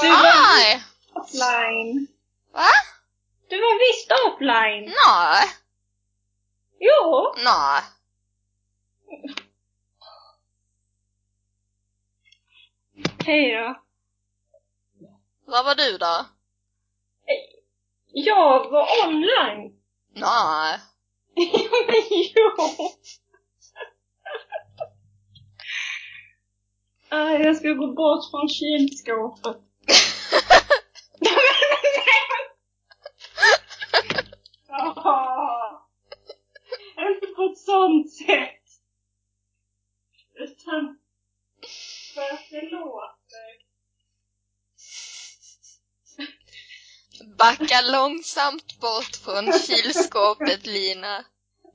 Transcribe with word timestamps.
Du 0.00 0.08
var 0.08 0.22
Nej! 0.22 0.82
offline. 1.14 2.06
Va? 2.52 2.68
Du 3.48 3.60
var 3.60 3.78
visst 3.78 4.12
offline. 4.26 4.84
Nej! 4.84 5.46
Jo. 6.80 7.34
Nej! 7.44 7.82
Hej 13.26 13.52
då. 13.56 13.80
Var 15.46 15.64
var 15.64 15.74
du 15.74 15.98
då? 15.98 16.26
Jag 18.12 18.70
var 18.70 19.06
online. 19.06 19.72
Nej! 20.14 20.78
Ja, 21.34 21.84
men 21.86 22.02
jo. 22.10 22.50
Ah, 27.08 27.30
jag 27.30 27.56
ska 27.56 27.68
gå 27.68 27.86
bort 27.94 28.30
från 28.30 28.48
kylskåpet. 28.48 29.69
Ah, 34.68 35.88
inte 36.98 37.26
på 37.26 37.42
ett 37.42 37.58
sånt 37.58 38.12
sätt. 38.12 38.64
Utan 40.34 40.98
för 42.14 42.34
att 42.34 42.50
det 42.50 42.62
låter. 42.70 43.60
Backa 47.38 47.80
långsamt 47.92 48.80
bort 48.80 49.16
från 49.24 49.52
kylskåpet, 49.52 50.66
Lina. 50.66 51.24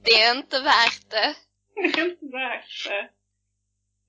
Det 0.04 0.22
är 0.22 0.36
inte 0.38 0.60
värt 0.60 1.10
det. 1.10 1.36
Det 1.76 2.00
är 2.00 2.12
inte 2.12 2.26
värt 2.26 2.88
det. 2.88 3.10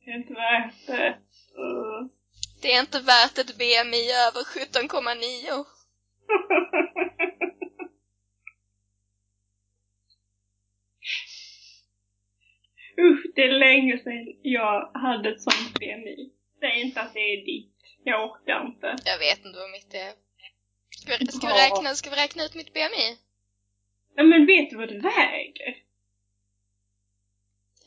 Det 0.04 0.10
är 0.10 0.16
inte 0.16 0.32
värt 0.34 0.86
det. 0.86 1.18
Uh. 1.58 2.15
Det 2.66 2.72
är 2.72 2.80
inte 2.80 3.00
värt 3.00 3.38
ett 3.38 3.58
BMI 3.58 4.12
över 4.26 4.40
17,9. 4.40 5.64
Usch, 13.00 13.26
det 13.34 13.42
är 13.42 13.48
länge 13.48 13.98
sedan 13.98 14.34
jag 14.42 14.90
hade 14.94 15.28
ett 15.30 15.42
sånt 15.42 15.78
BMI. 15.78 16.30
Säg 16.60 16.80
inte 16.80 17.00
att 17.00 17.14
det 17.14 17.20
är 17.20 17.44
ditt. 17.44 17.76
Jag 18.04 18.30
orkar 18.30 18.66
inte. 18.66 18.96
Jag 19.04 19.18
vet 19.18 19.44
inte 19.44 19.58
vad 19.58 19.70
mitt 19.70 19.94
är. 19.94 20.12
Ska 20.90 21.16
vi, 21.20 21.26
ska 21.26 21.46
vi, 21.46 21.52
Ja. 21.52 21.66
räkna, 21.66 21.94
ska 21.94 22.10
vi 22.10 22.16
räkna 22.16 22.44
ut 22.44 22.54
mitt 22.54 22.72
BMI? 22.72 23.18
Nej, 24.16 24.26
men 24.26 24.46
vet 24.46 24.70
du 24.70 24.76
vad 24.76 24.88
du 24.88 25.00
väger? 25.00 25.82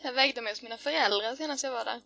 Jag 0.02 0.14
vägde 0.14 0.42
mig 0.42 0.52
hos 0.52 0.62
mina 0.62 0.78
föräldrar 0.78 1.36
senast 1.36 1.64
jag 1.64 1.72
var 1.72 1.86
där. 1.86 2.02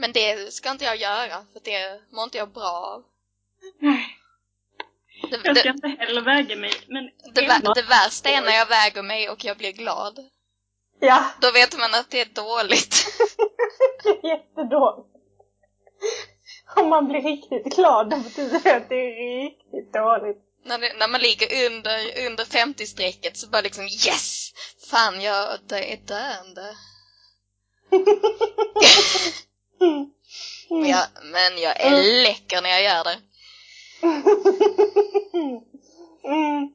Men 0.00 0.12
det 0.12 0.52
ska 0.54 0.70
inte 0.70 0.84
jag 0.84 0.96
göra, 0.96 1.46
för 1.52 1.60
det 1.64 2.00
mår 2.12 2.24
inte 2.24 2.38
jag 2.38 2.48
bra 2.52 2.70
av. 2.94 3.02
Nej, 3.80 4.06
Det, 5.30 5.40
jag 5.44 5.56
ska 5.56 5.68
det, 5.68 5.68
inte 5.68 5.88
heller 5.88 6.20
väga 6.22 6.56
mig. 6.56 6.72
Men 6.88 7.04
det, 7.34 7.40
vä- 7.40 7.74
det 7.74 7.82
värsta 7.82 8.28
är 8.28 8.40
när 8.40 8.52
jag 8.52 8.66
väger 8.66 9.02
mig 9.02 9.28
och 9.30 9.44
jag 9.44 9.56
blir 9.56 9.72
glad. 9.72 10.18
Ja, 11.00 11.24
Då 11.40 11.50
vet 11.52 11.78
man 11.78 11.94
att 11.94 12.10
det 12.10 12.20
är 12.20 12.24
dåligt. 12.24 12.94
jättedåligt. 14.22 15.08
Om 16.76 16.88
man 16.88 17.08
blir 17.08 17.22
riktigt 17.22 17.76
glad, 17.76 18.10
då 18.10 18.16
betyder 18.16 18.60
det 18.60 18.76
att 18.76 18.88
det 18.88 18.94
är 18.94 19.44
riktigt 19.44 19.92
dåligt. 19.92 20.38
när, 20.64 20.78
det, 20.78 20.92
när 20.98 21.08
man 21.08 21.20
ligger 21.20 21.66
under, 21.66 22.26
under 22.26 22.44
50-strecket 22.44 23.36
så 23.36 23.48
bara 23.48 23.62
liksom 23.62 23.84
yes! 23.84 24.50
Fan, 24.90 25.20
jag 25.20 25.58
det 25.68 25.92
är 25.92 25.96
döende. 25.96 26.76
Men 30.70 30.88
jag, 30.88 31.06
men 31.22 31.62
jag 31.62 31.80
är 31.80 32.22
läcker 32.22 32.62
när 32.62 32.68
jag 32.68 32.82
gör 32.82 33.04
det. 33.04 33.18
mm. 36.28 36.74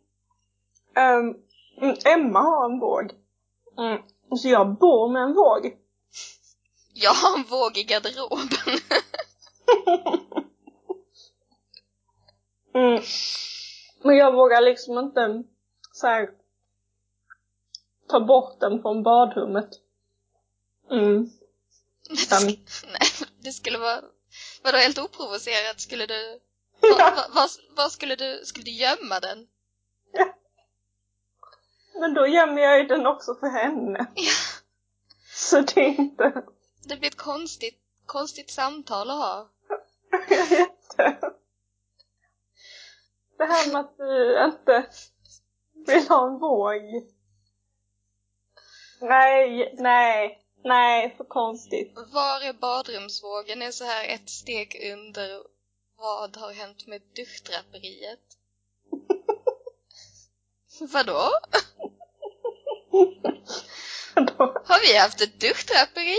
Mm, 1.82 1.96
Emma 2.06 2.40
har 2.40 2.66
en 2.66 2.80
våg. 2.80 3.12
Mm. 3.78 4.02
Så 4.38 4.48
jag 4.50 4.78
bor 4.78 5.10
med 5.10 5.22
en 5.22 5.34
våg. 5.34 5.78
Jag 6.94 7.14
har 7.14 7.38
en 7.38 7.44
våg 7.44 7.78
i 7.78 7.84
garderoben. 7.84 8.80
Mm. 12.76 13.02
Men 14.04 14.18
jag 14.18 14.34
vågar 14.34 14.62
liksom 14.62 14.98
inte 14.98 15.44
så 15.92 16.08
här, 16.08 16.30
ta 18.10 18.20
bort 18.20 18.60
den 18.60 18.82
från 18.82 19.04
badrummet. 19.04 19.70
Mm. 20.92 21.30
Nej, 22.10 22.60
det 23.40 23.52
skulle 23.52 23.78
vara... 23.78 24.02
Vadå 24.64 24.78
helt 24.78 24.98
oprovocerat? 24.98 25.82
Skulle 25.82 26.06
du... 26.06 26.40
Var, 26.82 26.90
var, 26.90 27.34
var, 27.34 27.50
var 27.76 27.90
skulle 27.90 28.16
du... 28.16 28.46
Skulle 28.46 28.66
du 28.66 28.72
gömma 28.72 29.20
den? 29.20 29.48
men 32.00 32.14
då 32.14 32.28
gömmer 32.28 32.62
jag 32.62 32.80
ju 32.80 32.86
den 32.86 33.08
också 33.08 33.36
för 33.36 33.48
henne. 33.48 34.06
Ja. 34.16 34.32
Så 35.34 35.62
det 35.62 35.82
är 35.82 36.00
inte... 36.00 36.44
Det 36.84 36.98
blir 36.98 37.10
ett 37.10 37.18
konstigt, 37.18 37.80
konstigt 38.06 38.52
samtal 38.52 39.10
att 39.10 39.18
ha. 39.18 39.50
Jag 40.30 40.46
vet 40.46 40.98
det. 40.98 41.18
Det 43.38 43.46
här 43.46 43.72
med 43.72 43.82
att 43.82 43.98
du 43.98 44.44
inte 44.46 44.86
vill 45.86 46.08
ha 46.08 46.28
en 46.28 46.40
våg. 46.40 46.82
Nej, 49.02 49.76
nej, 49.78 50.45
nej, 50.66 51.14
för 51.18 51.24
konstigt. 51.24 51.94
Var 51.96 52.42
är 52.42 52.54
badrumsvågen? 52.54 53.62
är 53.62 53.72
så 53.72 53.84
här 53.84 54.08
ett 54.10 54.30
steg 54.30 54.92
under 54.94 55.44
vad 55.98 56.38
har 56.38 56.54
hänt 56.54 56.88
med 56.88 57.02
duschdraperiet? 57.16 58.20
Vadå? 60.94 61.32
Då, 64.16 64.62
Har 64.66 64.88
vi 64.88 64.98
haft 64.98 65.22
ett 65.22 65.40
duschdraperi? 65.40 66.18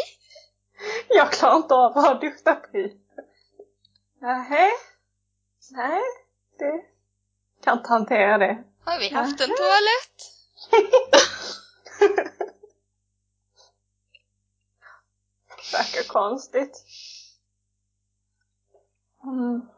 jag 1.08 1.32
klarar 1.32 1.56
inte 1.56 1.74
av 1.74 1.98
att 1.98 2.06
ha 2.06 2.14
duschdraperi. 2.14 2.96
Nej, 4.20 4.70
nej, 5.70 6.02
det 6.58 6.84
kan 7.64 7.78
inte 7.78 7.88
hantera 7.88 8.38
det. 8.38 8.64
Har 8.84 8.98
vi 8.98 9.08
haft 9.08 9.40
en 9.40 9.48
toalett? 9.48 10.18
Verkar 15.72 16.08
konstigt. 16.08 16.84
Mm. 19.24 19.68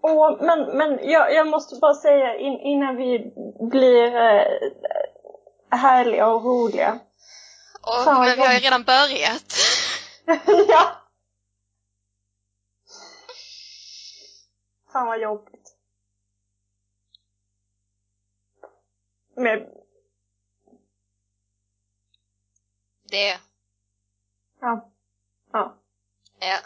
Och, 0.00 0.38
men 0.40 0.76
men 0.76 1.10
jag, 1.10 1.34
jag 1.34 1.46
måste 1.46 1.76
bara 1.76 1.94
säga 1.94 2.36
in, 2.36 2.60
innan 2.60 2.96
vi 2.96 3.32
blir 3.70 4.16
eh, 4.16 4.46
härliga 5.70 6.26
och 6.26 6.44
roliga. 6.44 6.98
Och, 7.82 8.04
Fan, 8.04 8.24
men 8.24 8.36
vi 8.36 8.42
har 8.46 8.52
ju 8.52 8.58
redan 8.58 8.82
börjat. 8.82 9.54
ja! 10.68 10.92
Fan 14.92 15.06
vad 15.06 15.20
jobbigt. 15.20 15.76
Men, 19.36 19.66
Det, 23.10 23.38
ja. 24.60 24.90
Ja. 25.52 25.76
ja. 26.38 26.58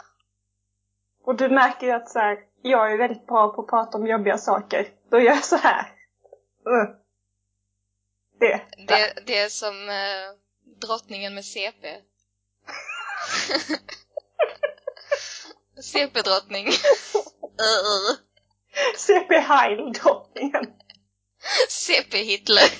Och 1.23 1.35
du 1.35 1.49
märker 1.49 1.87
ju 1.87 1.93
att 1.93 2.09
så 2.09 2.19
här, 2.19 2.37
jag 2.61 2.91
är 2.91 2.97
väldigt 2.97 3.27
bra 3.27 3.53
på 3.53 3.61
att 3.61 3.67
prata 3.67 3.97
om 3.97 4.07
jobbiga 4.07 4.37
saker. 4.37 4.87
Då 5.09 5.19
gör 5.19 5.33
jag 5.33 5.43
så 5.43 5.55
här. 5.55 5.93
Mm. 6.65 6.95
Det. 8.39 8.61
Det, 8.87 9.13
det 9.25 9.37
är 9.37 9.49
som 9.49 9.89
eh, 9.89 10.31
drottningen 10.81 11.35
med 11.35 11.45
CP. 11.45 11.87
CP-drottning. 15.81 16.67
Uh, 16.67 18.15
CP 18.97 19.39
Heil-drottningen. 19.39 20.65
CP-Hitler. 21.69 22.71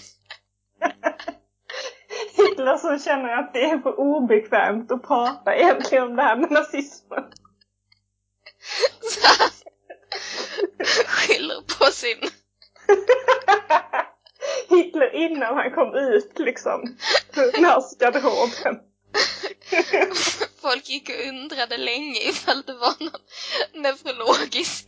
Hitler 2.33 2.77
som 2.77 2.99
känner 2.99 3.29
att 3.29 3.53
det 3.53 3.63
är 3.63 3.79
för 3.79 3.99
obekvämt 3.99 4.91
att 4.91 5.07
prata 5.07 5.55
egentligen 5.55 6.03
om 6.03 6.15
det 6.15 6.21
här 6.21 6.35
med 6.35 6.51
nazismen. 6.51 7.23
Skyller 11.07 11.61
på 11.79 11.85
sin... 11.85 12.29
Hitler 14.69 15.15
innan 15.15 15.55
han 15.55 15.71
kom 15.71 15.95
ut 15.95 16.39
liksom. 16.39 16.97
här 17.57 17.99
garderoben. 17.99 18.79
Folk 20.61 20.89
gick 20.89 21.09
och 21.09 21.27
undrade 21.29 21.77
länge 21.77 22.19
ifall 22.29 22.61
det 22.61 22.73
var 22.73 22.93
någon 22.99 23.21
neurologisk 23.73 24.85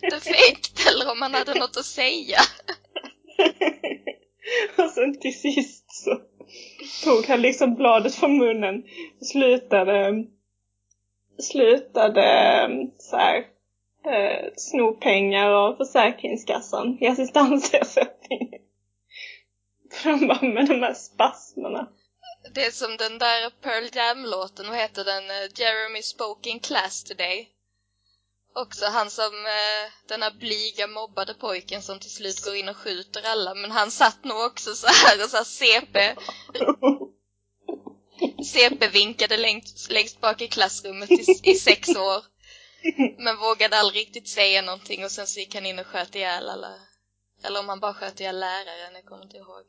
defekt 0.00 0.86
eller 0.86 1.10
om 1.10 1.22
han 1.22 1.34
hade 1.34 1.54
något 1.54 1.76
att 1.76 1.84
säga. 1.84 2.38
Och 4.78 4.90
sen 4.90 5.20
till 5.20 5.40
sist 5.40 5.92
så 5.92 6.20
tog 7.04 7.24
han 7.24 7.42
liksom 7.42 7.74
bladet 7.74 8.14
från 8.14 8.38
munnen 8.38 8.84
och 9.20 9.26
slutade, 9.26 10.24
slutade 11.38 12.22
mm, 12.22 12.90
så 12.98 13.16
här, 13.16 13.36
eh, 14.06 14.48
sno 14.56 14.92
pengar 14.92 15.50
av 15.50 15.76
Försäkringskassan 15.76 16.98
i 17.00 17.06
assistansersättning. 17.06 18.50
För 19.92 20.10
de 20.10 20.26
bara 20.26 20.48
med 20.48 20.66
de 20.66 20.82
här 20.82 20.94
spasmerna. 20.94 21.88
Det 22.54 22.64
är 22.64 22.70
som 22.70 22.96
den 22.96 23.18
där 23.18 23.50
Pearl 23.62 23.88
Jam-låten, 23.92 24.68
vad 24.68 24.78
heter 24.78 25.04
den? 25.04 25.30
Eh, 25.30 25.50
Jeremy 25.54 26.02
spoke 26.02 26.50
in 26.50 26.60
class 26.60 27.04
today. 27.04 27.48
Också 28.54 28.86
han 28.86 29.10
som, 29.10 29.46
eh, 29.46 29.92
den 30.08 30.22
här 30.22 30.30
blyga 30.30 30.86
mobbade 30.86 31.34
pojken 31.34 31.82
som 31.82 31.98
till 31.98 32.10
slut 32.10 32.44
går 32.44 32.54
in 32.56 32.68
och 32.68 32.76
skjuter 32.76 33.22
alla, 33.26 33.54
men 33.54 33.70
han 33.70 33.90
satt 33.90 34.24
nog 34.24 34.40
också 34.40 34.74
så 34.74 34.86
här 34.86 35.24
och 35.24 35.30
så 35.30 35.36
här 35.36 35.44
CP, 35.44 36.16
CP 38.44 38.88
vinkade 38.88 39.36
längst, 39.36 39.90
längst 39.90 40.20
bak 40.20 40.40
i 40.40 40.48
klassrummet 40.48 41.10
i, 41.10 41.40
i 41.42 41.54
sex 41.54 41.88
år. 41.88 42.24
Men 43.18 43.36
vågade 43.36 43.76
aldrig 43.76 44.00
riktigt 44.00 44.28
säga 44.28 44.62
någonting 44.62 45.04
och 45.04 45.10
sen 45.10 45.26
så 45.26 45.40
gick 45.40 45.54
han 45.54 45.66
in 45.66 45.78
och 45.78 45.86
sköt 45.86 46.14
ihjäl 46.14 46.48
alla. 46.48 46.74
Eller 47.44 47.60
om 47.60 47.68
han 47.68 47.80
bara 47.80 47.94
sköt 47.94 48.20
ihjäl 48.20 48.40
läraren, 48.40 48.94
jag 48.94 49.04
kommer 49.04 49.22
inte 49.22 49.36
ihåg. 49.36 49.64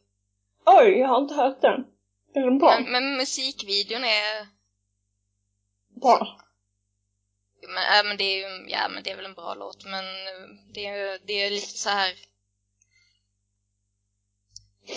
Oj, 0.66 1.00
jag 1.00 1.08
har 1.08 1.22
inte 1.22 1.34
hört 1.34 1.62
den. 1.62 1.86
Är 2.34 2.42
den 2.42 2.60
bra? 2.60 2.80
Men, 2.80 2.92
men 2.92 3.18
musikvideon 3.18 4.04
är... 4.04 4.48
Bra. 6.02 6.38
Men, 7.74 7.84
ja, 7.96 8.04
men 8.04 8.18
det 8.18 8.24
är 8.24 8.38
ju, 8.38 8.70
ja 8.70 8.88
men 8.90 9.04
det 9.04 9.12
är 9.12 9.16
väl 9.16 9.26
en 9.26 9.34
bra 9.34 9.54
låt 9.54 9.86
men 9.86 10.06
det 10.74 10.86
är, 10.86 11.20
det 11.26 11.34
är 11.34 11.50
lite 11.50 11.78
så 11.78 11.90
här. 11.90 12.14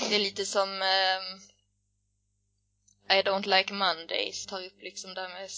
Det 0.08 0.14
är 0.14 0.18
lite 0.18 0.46
som 0.46 0.68
um, 0.70 1.40
I 3.10 3.22
don't 3.22 3.46
like 3.46 3.74
Mondays 3.74 4.46
tar 4.46 4.66
upp 4.66 4.82
liksom 4.82 5.14
det 5.14 5.20
här 5.20 5.28
med 5.28 5.50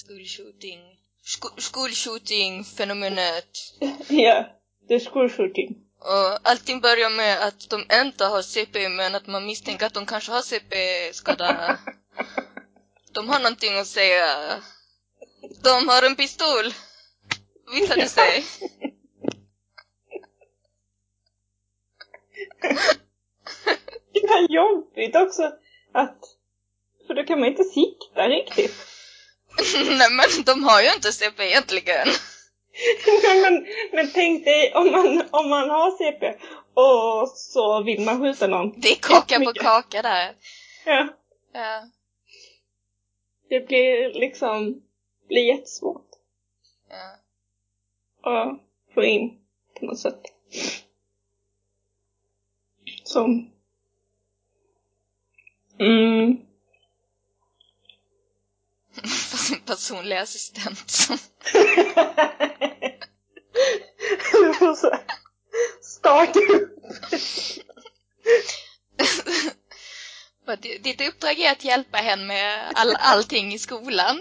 school 1.62 1.90
shooting 1.90 2.64
fenomenet. 2.64 3.48
Ja, 4.08 4.46
det 4.88 4.94
är 4.94 5.10
school 5.10 5.30
shooting. 5.30 5.86
Och 5.98 6.48
allting 6.48 6.80
börjar 6.80 7.10
med 7.10 7.42
att 7.42 7.70
de 7.70 7.86
inte 7.92 8.24
har 8.24 8.42
CP 8.42 8.88
men 8.88 9.14
att 9.14 9.26
man 9.26 9.46
misstänker 9.46 9.86
att 9.86 9.94
de 9.94 10.06
kanske 10.06 10.32
har 10.32 10.42
CP-skada. 10.42 11.78
De 13.12 13.28
har 13.28 13.38
någonting 13.38 13.78
att 13.78 13.86
säga. 13.86 14.62
De 15.62 15.88
har 15.88 16.02
en 16.02 16.16
pistol. 16.16 16.72
Visade 17.72 18.08
sig. 18.08 18.44
Det 24.12 24.28
var 24.28 24.46
jobbigt 24.50 25.16
också 25.16 25.52
att, 25.92 26.18
för 27.06 27.14
då 27.14 27.24
kan 27.24 27.40
man 27.40 27.48
inte 27.48 27.64
sikta 27.64 28.28
riktigt. 28.28 28.74
Nej 29.88 30.10
men 30.10 30.44
de 30.46 30.64
har 30.64 30.82
ju 30.82 30.92
inte 30.92 31.12
CP 31.12 31.42
egentligen. 31.42 32.08
men, 33.42 33.66
men 33.92 34.10
tänk 34.14 34.44
dig 34.44 34.72
om 34.74 34.90
man, 34.92 35.22
om 35.30 35.50
man 35.50 35.70
har 35.70 35.90
CP 35.90 36.34
och 36.74 37.28
så 37.28 37.82
vill 37.82 38.00
man 38.00 38.20
skjuta 38.20 38.46
någon. 38.46 38.80
Det 38.80 38.88
är 38.88 38.96
kaka 38.96 39.40
på 39.40 39.52
kaka 39.52 40.02
där. 40.02 40.34
Ja. 40.84 41.08
Ja. 41.52 41.82
Det 43.48 43.60
blir 43.60 44.20
liksom, 44.20 44.82
blir 45.28 45.46
jättesvårt 45.46 46.10
ja. 46.90 47.25
Att 48.30 48.60
få 48.94 49.04
in 49.04 49.38
på 49.80 49.86
något 49.86 49.98
sätt. 49.98 50.22
Som 53.04 53.50
Mm. 55.78 56.36
För 59.02 59.36
sin 59.36 59.60
personliga 59.60 60.22
assistent 60.22 60.90
som 60.90 61.18
Du 64.32 64.54
får 64.54 64.74
så 64.74 64.98
starta 65.82 66.40
upp. 66.40 66.72
Ditt 70.80 71.08
uppdrag 71.08 71.40
är 71.40 71.52
att 71.52 71.64
hjälpa 71.64 71.98
henne 71.98 72.24
med 72.24 72.72
all, 72.74 72.96
allting 72.98 73.54
i 73.54 73.58
skolan. 73.58 74.20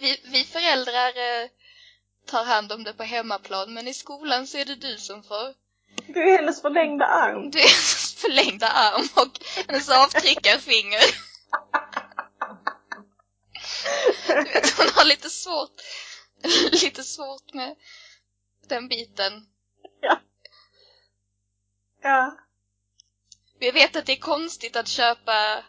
Vi, 0.00 0.20
vi 0.24 0.44
föräldrar 0.44 1.08
eh, 1.08 1.48
tar 2.28 2.44
hand 2.44 2.72
om 2.72 2.84
det 2.84 2.92
på 2.92 3.02
hemmaplan, 3.02 3.74
men 3.74 3.88
i 3.88 3.94
skolan 3.94 4.46
så 4.46 4.58
är 4.58 4.64
det 4.64 4.74
du 4.74 4.98
som 4.98 5.22
får 5.22 5.54
Du 6.06 6.22
är 6.22 6.38
hennes 6.38 6.62
förlängda 6.62 7.06
arm. 7.06 7.50
du 7.50 7.58
är 7.58 7.62
hennes 7.62 8.14
förlängda 8.14 8.68
arm 8.68 9.08
och 9.14 9.38
hennes 9.66 9.88
avtryckarfinger. 9.88 11.00
Du 14.26 14.34
vet, 14.34 14.76
hon 14.78 14.86
har 14.94 15.04
lite 15.04 15.30
svårt, 15.30 15.80
lite 16.82 17.04
svårt 17.04 17.54
med 17.54 17.76
den 18.68 18.88
biten. 18.88 19.46
Ja. 22.02 22.36
Jag 23.58 23.72
vet 23.72 23.96
att 23.96 24.06
det 24.06 24.12
är 24.12 24.20
konstigt 24.20 24.76
att 24.76 24.88
köpa 24.88 25.64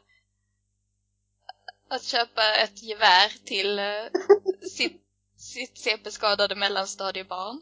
att 1.89 2.03
köpa 2.03 2.55
ett 2.55 2.83
gevär 2.83 3.45
till 3.45 3.79
eh, 3.79 4.05
sitt, 4.71 5.01
sitt 5.49 5.77
CP-skadade 5.77 6.55
mellanstadiebarn. 6.55 7.61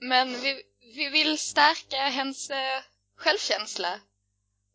Men 0.00 0.28
vi, 0.28 0.62
vi 0.96 1.08
vill 1.08 1.38
stärka 1.38 1.96
hennes 1.96 2.50
eh, 2.50 2.82
självkänsla 3.16 4.00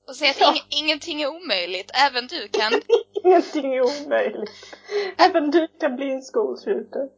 och 0.08 0.16
säga 0.16 0.32
att 0.32 0.40
Ja. 0.40 0.56
ing, 0.56 0.64
ingenting 0.70 1.22
är 1.22 1.28
omöjligt. 1.28 1.92
Även 1.94 2.28
du 2.28 2.48
kan. 2.48 2.74
Ingenting 3.24 3.74
är 3.74 3.82
omöjligt. 3.82 4.52
Även 5.18 5.52
du 5.52 5.68
kan 5.68 5.96
bli 5.96 6.12
en 6.12 6.22
skolshooter. 6.22 7.10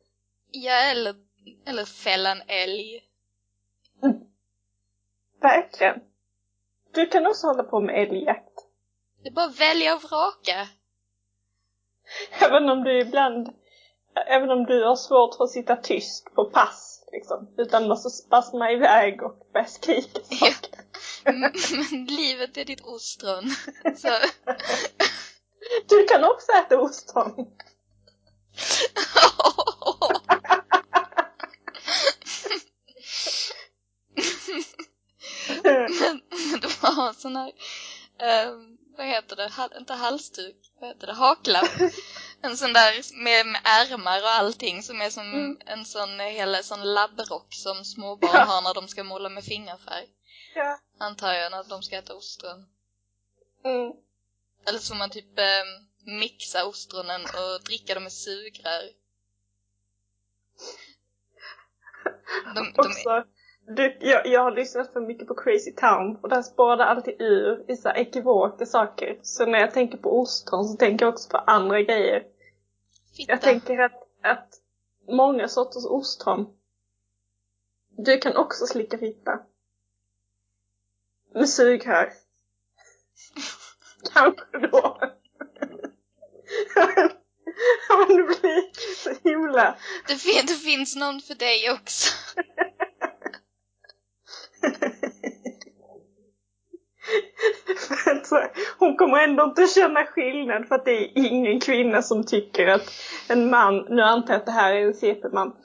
Ja, 0.52 0.74
eller, 0.74 1.16
eller 1.66 1.86
fälla 1.86 2.32
en 2.32 2.42
älg. 2.48 3.04
Verkligen. 5.42 5.96
Du 6.94 7.06
kan 7.06 7.28
också 7.28 7.48
hålla 7.48 7.64
på 7.64 7.80
med 7.82 7.96
älgjakt. 8.04 8.54
Det 9.24 9.30
är 9.30 9.34
bara 9.34 9.46
att 9.46 9.60
välja 9.60 9.96
och 9.96 10.04
vraka. 10.04 10.68
Även 12.40 12.70
om 12.70 12.84
du 12.84 13.00
ibland, 13.00 13.50
även 14.28 14.50
om 14.52 14.66
du 14.66 14.84
har 14.84 14.96
svårt 14.96 15.36
för 15.36 15.44
att 15.44 15.50
sitta 15.50 15.76
tyst 15.76 16.36
på 16.36 16.46
pass, 16.46 17.04
liksom. 17.12 17.48
Utan 17.58 17.88
måste 17.88 18.10
spasma 18.10 18.72
iväg 18.72 19.24
och 19.24 19.48
börja 19.54 19.66
skrika 19.66 20.20
saker. 20.22 20.80
Men 21.24 22.06
livet 22.06 22.58
är 22.58 22.66
ditt 22.66 22.82
ostron. 22.86 23.50
Så, 23.98 24.10
Du 25.90 26.08
kan 26.08 26.24
också 26.24 26.52
äta 26.52 26.78
ostron. 26.80 27.48
men, 35.64 36.22
men 36.52 36.62
har 36.82 37.08
en 37.08 37.14
sån 37.14 37.36
här, 37.36 37.52
ehm, 38.20 38.78
vad 38.98 39.08
heter 39.08 39.36
det, 39.36 39.48
Hal, 39.48 39.70
inte 39.78 39.94
halsduk, 39.94 40.56
vad 40.80 40.90
heter 40.90 41.08
det, 41.08 41.14
haklapp. 41.14 41.70
En 42.42 42.58
sån 42.58 42.74
där 42.74 43.24
med, 43.24 43.46
med 43.46 43.62
ärmar 43.64 44.22
och 44.22 44.30
allting 44.30 44.84
som 44.84 45.02
är 45.02 45.10
som 45.10 45.34
Mm. 45.34 45.58
en 45.66 45.86
sån 45.86 46.20
hela 46.20 46.64
sån 46.64 46.94
labbrock 46.94 47.54
som 47.54 47.86
småbarn 47.86 48.32
Ja. 48.34 48.44
har 48.44 48.62
när 48.62 48.74
de 48.74 48.88
ska 48.88 49.04
måla 49.04 49.30
med 49.30 49.44
fingerfärg. 49.44 50.08
Ja. 50.56 50.80
Antar 51.00 51.34
jag 51.34 51.52
när 51.52 51.64
de 51.64 51.84
ska 51.84 51.96
äta 51.98 52.16
ostron. 52.16 52.66
Mm. 53.66 53.92
Eller 54.68 54.80
så 54.80 54.96
man 54.96 55.10
typ 55.10 55.40
ehm, 55.40 56.18
mixa 56.20 56.66
ostronen 56.66 57.22
och 57.22 57.64
dricka 57.64 57.94
dem 57.94 58.04
med 58.04 58.14
sugrör. 58.14 58.90
De, 62.56 62.74
de, 62.74 62.88
Också, 62.88 63.26
du, 63.76 63.98
jag, 64.00 64.28
jag 64.28 64.42
har 64.42 64.52
lyssnat 64.52 64.94
för 64.94 65.02
mycket 65.02 65.28
på 65.28 65.36
Crazy 65.36 65.72
Town 65.72 66.16
och 66.22 66.30
där 66.30 66.42
spårar 66.42 66.78
det 66.78 66.86
alltid 66.86 67.22
ur 67.22 67.72
i 67.72 67.76
så 67.76 67.90
ekivoka 67.90 68.66
saker. 68.66 69.20
Så 69.24 69.46
när 69.46 69.60
jag 69.60 69.74
tänker 69.74 69.98
på 69.98 70.20
ostron 70.20 70.66
så 70.66 70.78
tänker 70.78 71.06
jag 71.06 71.14
också 71.14 71.30
på 71.30 71.38
andra 71.38 71.82
grejer. 71.82 72.24
fitta. 73.18 73.32
Jag 73.32 73.42
tänker 73.42 73.80
att, 73.80 74.08
att 74.24 74.50
många 75.08 75.48
sorters 75.48 75.86
ostron. 75.86 76.48
Du 77.90 78.18
kan 78.18 78.38
också 78.38 78.66
slicka 78.66 78.98
fitta. 78.98 79.40
Med 81.34 81.50
sugrör. 81.50 82.14
Kanske 84.14 84.68
då. 84.72 85.00
Men 88.08 88.18
det 88.18 88.24
blir 88.24 88.96
så 88.96 89.30
himla... 89.30 89.78
Det, 90.08 90.16
fin- 90.16 90.46
det 90.48 90.54
finns 90.54 90.96
någon 90.96 91.22
för 91.22 91.36
dig 91.36 91.72
också. 91.72 92.14
För 98.04 98.12
att 98.12 98.28
så- 98.28 98.48
Hon 98.80 98.98
kommer 98.98 99.18
ändå 99.20 99.44
inte 99.44 99.68
känna 99.68 100.06
skillnad 100.06 100.68
för 100.68 100.76
att 100.76 100.86
det 100.86 100.92
är 100.92 101.12
ingen 101.16 101.60
kvinna 101.60 102.02
som 102.02 102.24
tycker 102.26 102.68
att 102.68 102.92
en 103.30 103.50
man, 103.50 103.86
nu 103.90 104.02
antar 104.02 104.34
jag 104.34 104.40
att 104.40 104.46
det 104.46 104.52
här 104.52 104.74
är 104.74 104.82
en 104.86 104.94
CP-man, 104.94 105.56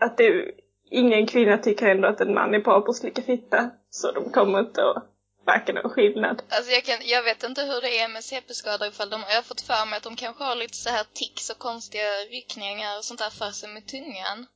att 0.00 0.16
det, 0.18 0.44
ingen 0.90 1.26
kvinna 1.26 1.58
tycker 1.58 1.86
ändå 1.88 2.08
att 2.08 2.20
en 2.20 2.34
man 2.34 2.54
är 2.54 2.58
bra 2.58 2.80
på 2.80 2.90
att 2.90 2.96
slicka 2.96 3.22
fitta. 3.22 3.70
Så 3.90 4.12
de 4.12 4.30
kommer 4.30 4.58
inte 4.58 4.82
att 4.90 5.04
märka 5.46 5.72
någon 5.72 5.90
skillnad. 5.90 6.42
Alltså 6.48 6.72
jag, 6.72 6.84
kan, 6.84 6.98
jag 7.04 7.22
vet 7.22 7.42
inte 7.42 7.62
hur 7.62 7.80
det 7.80 7.98
är 8.00 8.08
med 8.08 8.24
CP-skador 8.24 8.88
ifall 8.88 9.10
de, 9.10 9.20
jag 9.28 9.34
har 9.36 9.42
fått 9.42 9.60
för 9.60 9.86
mig 9.86 9.96
att 9.96 10.02
de 10.02 10.16
kanske 10.16 10.44
har 10.44 10.56
lite 10.56 10.76
så 10.76 10.90
här 10.90 11.06
tics 11.14 11.50
och 11.50 11.58
konstiga 11.58 12.10
ryckningar 12.30 12.98
och 12.98 13.04
sånt 13.04 13.20
där 13.20 13.30
för 13.30 13.50
sig 13.50 13.68
med 13.68 13.86
tungan. 13.86 14.46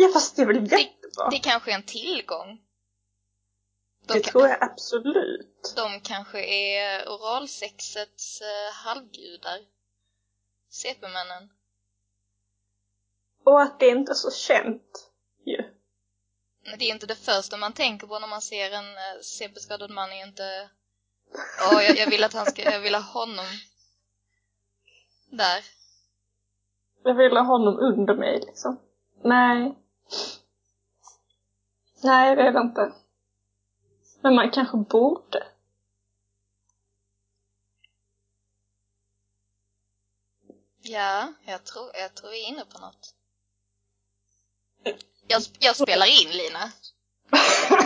Ja 0.00 0.08
fast 0.12 0.36
det 0.36 0.42
är 0.42 0.46
väl 0.46 0.56
jättebra? 0.72 1.28
Det 1.30 1.38
kanske 1.38 1.70
är 1.70 1.74
en 1.74 1.82
tillgång. 1.82 2.60
De, 4.06 4.14
det 4.14 4.20
kan- 4.20 4.32
tror 4.32 4.48
jag 4.48 4.62
absolut. 4.62 5.72
de 5.76 6.00
kanske 6.00 6.44
är 6.44 7.08
oralsexets 7.08 8.40
eh, 8.40 8.72
halvgudar. 8.74 9.58
CP-männen. 10.70 11.50
Och 13.44 13.62
att 13.62 13.80
det 13.80 13.88
inte 13.88 14.12
är 14.12 14.14
så 14.14 14.30
känt 14.30 15.10
ju. 15.46 15.62
Men 16.64 16.78
det 16.78 16.84
är 16.84 16.90
inte 16.94 17.06
det 17.06 17.16
första 17.16 17.56
man 17.56 17.72
tänker 17.72 18.06
på 18.06 18.18
när 18.18 18.28
man 18.28 18.42
ser 18.42 18.70
en 18.70 18.96
eh, 18.96 19.20
CP-skadad 19.22 19.90
man 19.90 20.12
är 20.12 20.26
inte 20.26 20.70
Åh, 21.72 21.82
jag, 21.84 21.96
jag 21.98 22.10
vill 22.10 22.24
att 22.24 22.32
han 22.32 22.46
ska, 22.46 22.62
jag 22.62 22.80
vill 22.80 22.94
ha 22.94 23.02
honom 23.02 23.46
där. 25.30 25.64
Jag 27.04 27.14
vill 27.14 27.36
ha 27.36 27.42
honom 27.44 27.78
under 27.78 28.14
mig 28.14 28.40
liksom. 28.46 28.80
Nej. 29.24 29.74
Nej, 32.02 32.36
det 32.36 32.42
är 32.42 32.52
det 32.52 32.60
inte. 32.60 32.92
Men 34.20 34.34
man 34.34 34.50
kanske 34.50 34.76
borde. 34.76 35.46
Ja, 40.82 41.32
jag 41.44 41.64
tror, 41.64 41.90
jag 41.94 42.14
tror 42.14 42.30
vi 42.30 42.44
är 42.44 42.48
inne 42.48 42.64
på 42.64 42.78
något. 42.78 43.14
Jag, 45.26 45.42
jag 45.58 45.76
spelar 45.76 46.06
in 46.06 46.30
Lina. 46.30 46.72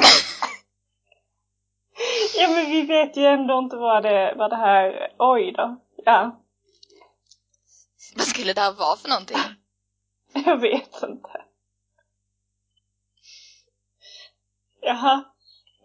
Ja 2.36 2.48
men 2.48 2.70
vi 2.70 2.82
vet 2.82 3.16
ju 3.16 3.24
ändå 3.24 3.58
inte 3.58 3.76
vad 3.76 4.02
det, 4.02 4.34
vad 4.36 4.50
det 4.50 4.56
här, 4.56 5.14
oj 5.18 5.52
då. 5.52 5.80
Ja, 5.96 6.42
Vad 8.16 8.26
skulle 8.26 8.52
det 8.52 8.60
här 8.60 8.72
vara 8.72 8.96
för 8.96 9.08
någonting? 9.08 9.36
jag 10.32 10.60
vet 10.60 11.02
inte. 11.02 11.44
Jaha. 14.82 15.24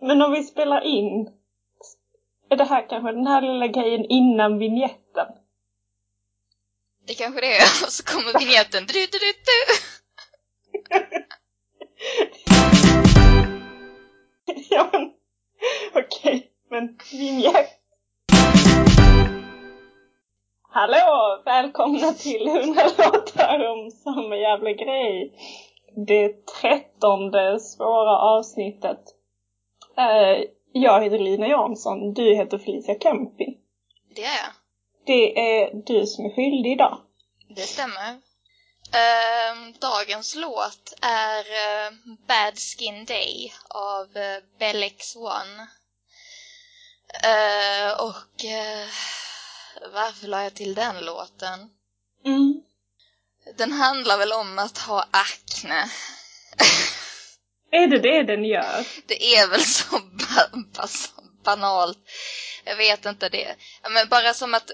Men 0.01 0.21
om 0.21 0.31
vi 0.31 0.43
spelar 0.43 0.81
in, 0.81 1.29
är 2.49 2.55
det 2.55 2.63
här 2.63 2.89
kanske 2.89 3.11
den 3.11 3.27
här 3.27 3.41
lilla 3.41 3.67
grejen 3.67 4.05
innan 4.05 4.59
vignetten? 4.59 5.27
Det 7.07 7.13
kanske 7.13 7.41
det 7.41 7.57
är, 7.57 7.61
och 7.85 7.91
så 7.91 8.03
kommer 8.03 8.39
vignetten. 8.39 8.85
Du, 8.87 8.93
du, 8.93 9.05
du, 9.05 9.33
du. 9.47 9.59
ja 14.69 14.89
men, 14.91 15.11
okej, 15.93 16.51
men 16.69 16.97
vignett. 17.11 17.73
Hallå! 20.69 21.41
Välkomna 21.45 22.13
till 22.13 22.47
100 22.47 22.83
låtar 22.97 23.65
om 23.65 23.91
samma 23.91 24.37
jävla 24.37 24.71
grej. 24.71 25.33
Det 26.05 26.45
trettonde 26.45 27.59
svåra 27.59 28.17
avsnittet. 28.17 28.99
Eh, 29.97 30.43
jag 30.71 31.03
heter 31.03 31.19
Lina 31.19 31.47
Jansson, 31.47 32.13
du 32.13 32.35
heter 32.35 32.57
Felicia 32.57 32.99
Kempi. 32.99 33.57
Det 34.15 34.23
är 34.23 34.37
jag. 34.37 34.51
Det 35.05 35.39
är 35.39 35.73
du 35.73 36.05
som 36.05 36.25
är 36.25 36.29
skyldig 36.29 36.71
idag. 36.71 36.97
Det 37.49 37.61
stämmer. 37.61 38.21
Ehm, 38.93 39.73
dagens 39.79 40.35
låt 40.35 40.93
är 41.01 41.39
eh, 41.39 41.91
Bad 42.27 42.59
Skin 42.59 43.05
Day 43.05 43.53
av 43.69 44.05
uh, 44.05 44.43
Bellex 44.59 45.15
One. 45.15 45.67
Eh, 47.23 47.91
och 48.05 48.45
eh, 48.45 48.87
varför 49.93 50.27
la 50.27 50.43
jag 50.43 50.53
till 50.53 50.75
den 50.75 51.05
låten? 51.05 51.69
Mm. 52.25 52.61
Den 53.55 53.71
handlar 53.71 54.17
väl 54.17 54.31
om 54.31 54.59
att 54.59 54.77
ha 54.77 55.07
akne. 55.11 55.89
Är 57.71 57.87
det 57.87 57.99
det 57.99 58.23
den 58.23 58.45
gör? 58.45 58.87
Det 59.07 59.35
är 59.35 59.47
väl 59.47 59.63
så 59.63 59.99
ba 59.99 60.57
bas- 60.73 61.11
banalt. 61.43 61.97
Jag 62.65 62.75
vet 62.75 63.05
inte 63.05 63.29
det. 63.29 63.55
Men 63.89 64.09
bara 64.09 64.33
som 64.33 64.53
att 64.53 64.71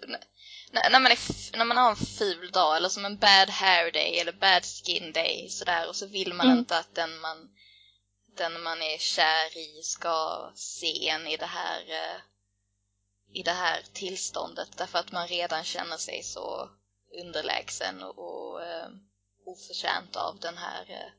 när 0.72 1.00
man, 1.00 1.12
är 1.12 1.58
när 1.58 1.66
man 1.66 1.78
har 1.78 1.90
en 1.90 1.96
ful 1.96 2.52
dag 2.52 2.78
eller 2.78 2.90
som 2.90 3.06
en 3.06 3.18
bad 3.18 3.50
hair 3.50 3.92
day 3.92 4.20
eller 4.20 4.32
bad 4.32 4.64
skin 4.66 5.12
day 5.12 5.50
sådär 5.50 5.88
och 5.88 5.96
så 5.96 6.06
vill 6.06 6.34
man 6.34 6.46
Mm. 6.46 6.58
inte 6.60 6.78
att 6.78 6.96
den 6.96 7.20
man, 7.20 7.50
den 8.38 8.62
man 8.62 8.82
är 8.82 8.98
kär 8.98 9.58
i 9.58 9.82
ska 9.84 10.52
se 10.56 11.10
en 11.10 11.28
i 11.28 11.38
det 11.38 11.46
här 11.46 11.80
eh, 11.90 12.20
i 13.34 13.44
det 13.44 13.52
här 13.52 13.82
tillståndet 13.94 14.78
därför 14.78 15.00
att 15.00 15.12
man 15.12 15.28
redan 15.28 15.64
känner 15.64 15.98
sig 15.98 16.24
så 16.24 16.70
underlägsen 17.22 18.04
och, 18.04 18.64
eh, 18.64 18.90
oförtjänt 19.46 20.16
av 20.16 20.40
den 20.40 20.58
här 20.58 20.86
eh, 20.90 21.12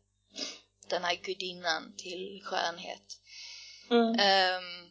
den 0.90 1.04
här 1.04 1.14
gudinnan 1.14 1.94
till 1.96 2.40
skönhet. 2.44 3.18
Mm. 3.90 4.08
Um, 4.08 4.90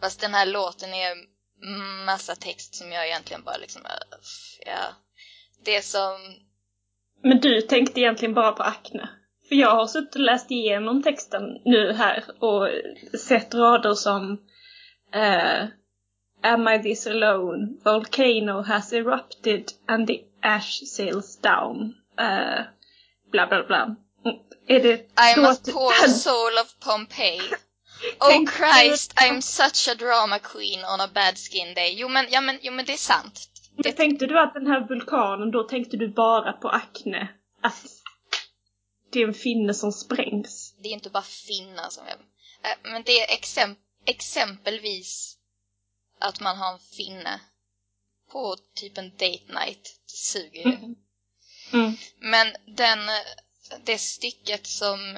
fast 0.00 0.20
den 0.20 0.34
här 0.34 0.46
låten 0.46 0.94
är 0.94 1.16
massa 2.04 2.34
text 2.34 2.74
som 2.74 2.92
jag 2.92 3.06
egentligen 3.06 3.42
bara 3.44 3.56
liksom, 3.56 3.86
äh, 3.86 4.18
ja. 4.66 4.94
Det 5.64 5.82
som, 5.82 6.18
Men 7.22 7.40
du 7.40 7.60
tänkte 7.60 8.00
egentligen 8.00 8.34
bara 8.34 8.52
på 8.52 8.62
Acne. 8.62 9.08
För 9.48 9.54
jag 9.54 9.70
har 9.70 9.86
suttit 9.86 10.14
och 10.14 10.20
läst 10.20 10.50
igenom 10.50 11.02
texten 11.02 11.42
nu 11.64 11.92
här 11.92 12.24
och 12.40 12.68
sett 13.20 13.54
rader 13.54 13.94
som 13.94 14.32
eh, 15.14 15.68
Am 16.42 16.68
I 16.68 16.78
this 16.78 17.06
alone? 17.06 17.78
Volcano 17.84 18.62
has 18.62 18.92
erupted 18.92 19.72
and 19.88 20.06
the 20.06 20.24
ash 20.42 20.80
sails 20.86 21.36
down. 21.36 21.94
Eh, 22.18 22.64
bla 23.30 23.46
bla 23.46 23.62
bla. 23.66 23.96
Är 24.66 24.80
det 24.80 25.10
a 25.14 25.48
att- 25.50 25.72
poor 25.72 26.08
soul 26.08 26.58
of 26.58 26.80
Pompeii. 26.80 27.40
Oh 28.20 28.46
Christ, 28.46 29.14
I'm 29.16 29.40
such 29.40 29.88
a 29.88 29.94
drama 29.94 30.38
queen 30.38 30.84
on 30.84 31.00
a 31.00 31.08
bad 31.14 31.38
skin 31.38 31.74
day. 31.74 31.94
Jo 31.96 32.08
men, 32.08 32.26
ja 32.30 32.40
men, 32.40 32.58
jo 32.62 32.72
men 32.72 32.84
det 32.84 32.92
är 32.92 32.96
sant. 32.96 33.48
Men 33.76 33.92
tänkte 33.92 34.26
du 34.26 34.40
att 34.40 34.54
den 34.54 34.66
här 34.66 34.88
vulkanen, 34.88 35.50
då 35.50 35.62
tänkte 35.62 35.96
du 35.96 36.08
bara 36.08 36.52
på 36.52 36.68
Acne? 36.68 37.28
Att 37.62 37.86
det 39.12 39.22
är 39.22 39.26
en 39.28 39.34
finne 39.34 39.74
som 39.74 39.92
sprängs? 39.92 40.74
Det 40.82 40.88
är 40.88 40.92
inte 40.92 41.10
bara 41.10 41.22
finnar 41.22 41.88
som 41.90 42.04
jag... 42.06 42.16
Äh, 42.70 42.92
men 42.92 43.02
det 43.02 43.20
är 43.20 43.34
exemp 43.34 43.78
exempelvis 44.06 45.31
att 46.22 46.40
man 46.40 46.56
har 46.56 46.72
en 46.72 46.78
finne 46.78 47.40
på 48.30 48.56
typ 48.74 48.98
en 48.98 49.10
date 49.10 49.52
night. 49.52 50.00
Det 50.06 50.16
suger 50.16 50.62
ju. 50.62 50.74
Mm. 50.74 50.96
Mm. 51.72 51.96
Men 52.18 52.56
den, 52.66 53.10
det 53.84 53.98
stycket 53.98 54.66
som 54.66 55.16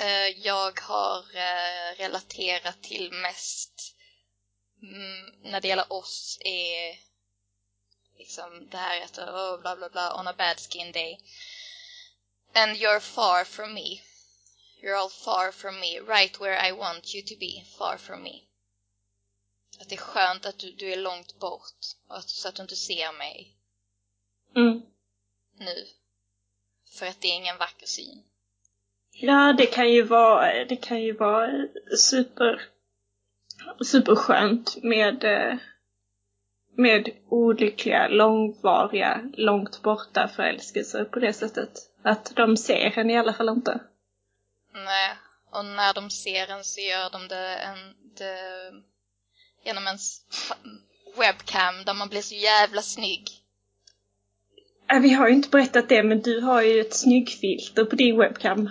eh, 0.00 0.28
jag 0.28 0.80
har 0.80 1.18
eh, 1.18 1.96
relaterat 1.98 2.82
till 2.82 3.12
mest 3.12 3.94
mm, 4.82 5.50
när 5.50 5.60
det 5.60 5.68
gäller 5.68 5.92
oss 5.92 6.38
är 6.40 6.98
liksom 8.18 8.68
det 8.70 8.76
här 8.76 9.02
att 9.04 9.18
oh, 9.18 9.60
bla 9.60 9.76
bla 9.76 9.88
bla 9.88 10.20
on 10.20 10.28
a 10.28 10.34
bad 10.38 10.60
skin 10.60 10.92
day. 10.92 11.20
And 12.54 12.76
you're 12.76 13.00
far 13.00 13.44
from 13.44 13.74
me. 13.74 14.00
You're 14.82 14.96
all 14.96 15.10
far 15.10 15.52
from 15.52 15.80
me, 15.80 15.98
right 16.00 16.40
where 16.40 16.68
I 16.68 16.72
want 16.72 17.14
you 17.14 17.22
to 17.22 17.34
be, 17.40 17.64
far 17.78 17.98
from 17.98 18.22
me. 18.22 18.42
Att 19.80 19.88
det 19.88 19.94
är 19.94 19.98
skönt 19.98 20.46
att 20.46 20.58
du, 20.58 20.72
du 20.72 20.92
är 20.92 20.96
långt 20.96 21.38
bort, 21.38 21.78
och 22.08 22.16
att, 22.16 22.28
så 22.28 22.48
att 22.48 22.54
du 22.54 22.62
inte 22.62 22.76
ser 22.76 23.18
mig 23.18 23.50
Mm. 24.56 24.82
nu. 25.58 25.86
För 26.98 27.06
att 27.06 27.20
det 27.20 27.28
är 27.28 27.34
ingen 27.34 27.58
vacker 27.58 27.86
syn. 27.86 28.22
Ja, 29.12 29.52
det 29.52 29.66
kan 29.66 29.92
ju 29.92 30.02
vara, 30.02 30.64
det 30.64 30.76
kan 30.76 31.02
ju 31.02 31.12
vara 31.12 31.66
super, 31.98 32.62
superskönt 33.84 34.82
med, 34.82 35.24
eh, 35.24 35.56
med 36.76 37.10
olyckliga, 37.28 38.08
långvariga, 38.08 39.30
långt 39.34 39.82
borta 39.82 40.28
förälskelser 40.28 41.04
på 41.04 41.18
det 41.18 41.32
sättet. 41.32 41.70
Att 42.02 42.36
de 42.36 42.56
ser 42.56 42.98
en 42.98 43.10
i 43.10 43.18
alla 43.18 43.32
fall 43.32 43.48
inte. 43.48 43.80
Nej, 44.72 45.16
och 45.50 45.64
när 45.64 45.94
de 45.94 46.10
ser 46.10 46.48
en 46.50 46.64
så 46.64 46.80
gör 46.80 47.10
de 47.10 47.28
det, 47.28 47.56
en, 47.56 47.94
det 48.14 48.38
genom 49.64 49.86
en 49.86 49.94
s- 49.94 50.20
webcam 51.16 51.84
där 51.84 51.94
man 51.94 52.08
blir 52.08 52.22
så 52.22 52.34
jävla 52.34 52.82
snygg. 52.82 53.30
Äh, 54.92 55.00
vi 55.00 55.10
har 55.12 55.28
ju 55.28 55.34
inte 55.34 55.48
berättat 55.48 55.88
det, 55.88 56.02
men 56.02 56.20
du 56.22 56.40
har 56.40 56.62
ju 56.62 56.80
ett 56.80 56.94
snyggfilter 56.96 57.84
på 57.84 57.96
din 57.96 58.18
webcam. 58.18 58.70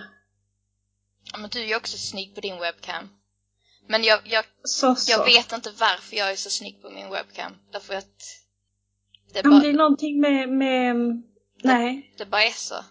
Ja, 1.32 1.38
men 1.38 1.50
du 1.50 1.60
är 1.60 1.66
ju 1.66 1.76
också 1.76 1.98
snygg 1.98 2.34
på 2.34 2.40
din 2.40 2.60
webcam. 2.60 3.08
Men 3.88 4.04
jag, 4.04 4.20
jag, 4.24 4.44
Så, 4.62 4.94
så. 4.94 5.10
jag 5.12 5.24
vet 5.24 5.52
inte 5.52 5.70
varför 5.70 6.16
jag 6.16 6.30
är 6.32 6.36
så 6.36 6.50
snygg 6.50 6.82
på 6.82 6.90
min 6.90 7.10
webcam. 7.10 7.52
Därför 7.72 7.94
att 7.94 8.18
det 9.32 9.42
men 9.42 9.50
bara, 9.52 9.60
det 9.62 9.68
är 9.68 9.72
någonting 9.72 10.20
med, 10.20 10.48
med, 10.48 10.96
nej, 11.62 12.14
det 12.18 12.26
bara 12.26 12.42
är 12.44 12.50
så. 12.50 12.84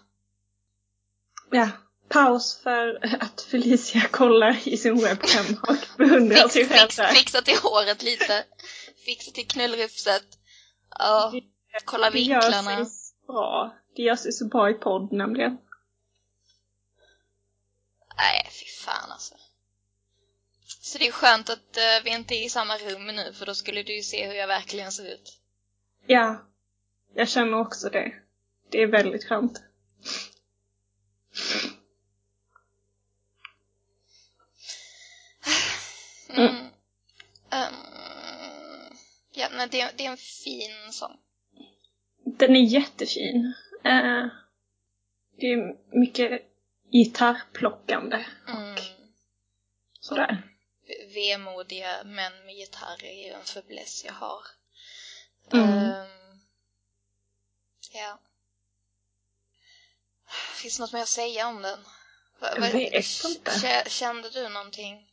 ja, 1.50 1.68
paus 2.08 2.60
för 2.62 3.00
att 3.20 3.40
Felicia 3.40 4.08
kollar 4.10 4.68
i 4.68 4.76
sin 4.76 4.96
webcam 5.02 5.44
och 5.68 5.76
beundrar 5.98 6.48
sig 6.48 6.68
själv 6.68 6.88
fix, 6.88 7.18
fixa 7.18 7.42
till 7.42 7.58
håret 7.58 8.02
lite. 8.02 8.44
Fixa 9.04 9.30
till 9.30 9.48
knullrufset. 9.48 10.24
Ja, 10.98 11.32
kolla 11.84 12.10
Det 12.10 12.18
gör 12.20 12.40
vinklarna. 12.40 12.84
sig 12.84 13.16
bra. 13.26 13.74
Det 13.96 14.02
gör 14.02 14.16
sig 14.16 14.32
så 14.32 14.44
bra 14.48 14.70
i 14.70 14.74
podd 14.74 15.12
nämligen. 15.12 15.58
Nej, 18.16 18.48
fy 18.50 18.66
fan 18.84 19.10
alltså. 19.12 19.34
Så 20.80 20.98
det 20.98 21.06
är 21.08 21.12
skönt 21.12 21.50
att 21.50 21.76
eh, 21.76 22.04
vi 22.04 22.10
inte 22.10 22.34
är 22.34 22.46
i 22.46 22.48
samma 22.48 22.76
rum 22.78 23.06
nu, 23.06 23.32
för 23.32 23.46
då 23.46 23.54
skulle 23.54 23.82
du 23.82 23.96
ju 23.96 24.02
se 24.02 24.26
hur 24.26 24.34
jag 24.34 24.46
verkligen 24.46 24.92
ser 24.92 25.14
ut. 25.14 25.38
Ja, 26.06 26.46
jag 27.14 27.28
känner 27.28 27.60
också 27.60 27.88
det. 27.88 28.12
Det 28.70 28.82
är 28.82 28.86
väldigt 28.86 29.24
skönt. 29.28 29.62
Mm. 36.36 36.66
Ehm, 37.50 37.74
ja, 39.32 39.48
men 39.52 39.68
det, 39.70 39.92
det 39.96 40.06
är 40.06 40.10
en 40.10 40.16
fin 40.16 40.92
sång. 40.92 41.18
Den 42.24 42.56
är 42.56 42.60
jättefin. 42.64 43.54
Eh, 43.84 44.26
det 45.36 45.46
är 45.52 45.76
mycket 45.98 46.42
gitarrplockande. 46.92 48.24
Mm. 48.48 48.76
Sådär. 50.00 50.42
Vemodiga 51.14 52.04
män 52.04 52.44
med 52.46 52.54
gitarr 52.54 53.04
är 53.04 53.26
ju 53.26 53.32
en 53.32 53.44
fäbless 53.44 54.04
jag 54.04 54.12
har. 54.12 54.42
Mm. 55.52 55.68
Ehm, 55.68 56.40
ja. 57.92 58.18
Finns 60.54 60.76
det 60.76 60.82
något 60.82 60.92
mer 60.92 61.02
att 61.02 61.08
säga 61.08 61.48
om 61.48 61.62
den? 61.62 61.78
Va- 62.40 62.54
Jag 62.56 62.60
vet 62.72 62.94
inte. 63.24 63.50
Kä- 63.50 63.88
Kände 63.88 64.30
du 64.30 64.48
någonting? 64.48 65.10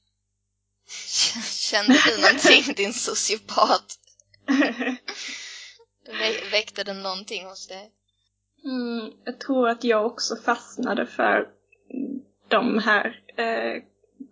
Kände 1.46 1.98
du 2.06 2.22
någonting 2.22 2.74
din 2.76 2.94
sociopat? 2.94 4.00
Vä- 6.08 6.52
Väckte 6.52 6.84
den 6.84 7.02
någonting 7.02 7.46
hos 7.46 7.68
dig? 7.68 7.92
Mm, 8.64 9.12
jag 9.26 9.40
tror 9.40 9.70
att 9.70 9.84
jag 9.84 10.06
också 10.06 10.36
fastnade 10.36 11.08
för 11.08 11.48
de 12.48 12.80
här 12.80 13.24
eh, 13.38 13.84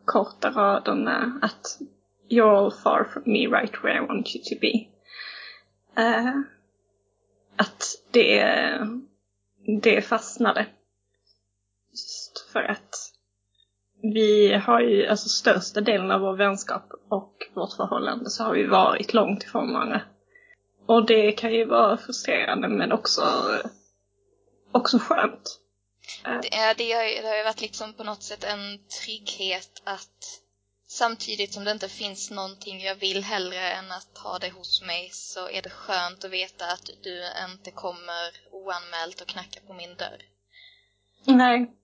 korta 0.06 0.50
raderna 0.52 1.40
att 1.42 1.80
You're 2.30 2.58
all 2.58 2.72
far 2.72 3.04
from 3.14 3.24
me 3.26 3.48
right 3.48 3.84
where 3.84 3.98
I 3.98 4.08
want 4.08 4.36
you 4.36 4.44
to 4.44 4.56
be. 4.62 4.88
Eh, 6.02 6.36
att 7.56 7.84
det, 8.12 8.46
det 9.82 10.02
fastnade. 10.02 10.68
Just 11.92 12.50
för 12.54 12.64
att 12.64 13.09
vi 14.02 14.54
har 14.54 14.82
ju, 14.82 15.08
alltså 15.08 15.30
största 15.30 15.82
delen 15.82 16.12
av 16.12 16.22
vår 16.22 16.36
vänskap 16.36 16.92
och 17.10 17.34
vårt 17.54 17.74
förhållande 17.74 18.30
så 18.30 18.44
har 18.44 18.54
vi 18.54 18.66
varit 18.66 19.14
långt 19.14 19.44
ifrån 19.44 19.74
varandra. 19.74 20.02
Och 20.86 21.06
det 21.06 21.32
kan 21.32 21.54
ju 21.54 21.66
vara 21.66 21.98
frustrerande 21.98 22.68
men 22.68 22.92
också, 22.92 23.22
också 24.72 25.00
skönt. 25.00 25.60
Det, 26.24 26.50
ja, 26.52 26.74
det, 26.78 26.92
har 26.92 27.04
ju, 27.04 27.22
det 27.22 27.28
har 27.28 27.36
ju 27.36 27.44
varit 27.44 27.62
liksom 27.62 27.94
på 27.94 28.04
något 28.04 28.24
sätt 28.24 28.44
en 28.44 28.80
trygghet 29.04 29.82
att 29.84 30.42
samtidigt 30.88 31.54
som 31.54 31.64
det 31.64 31.72
inte 31.72 31.90
finns 31.90 32.32
någonting 32.32 32.82
jag 32.82 32.96
vill 32.96 33.24
hellre 33.24 33.72
än 33.72 33.92
att 33.92 34.18
ha 34.18 34.40
det 34.40 34.50
hos 34.50 34.82
mig 34.82 35.10
så 35.14 35.50
är 35.50 35.62
det 35.62 35.70
skönt 35.70 36.26
att 36.26 36.32
veta 36.32 36.66
att 36.66 36.90
du 37.04 37.24
inte 37.52 37.72
kommer 37.72 38.32
oanmält 38.52 39.22
och 39.22 39.28
knackar 39.28 39.62
på 39.62 39.74
min 39.74 39.96
dörr. 39.96 40.22
Nej. 41.26 41.76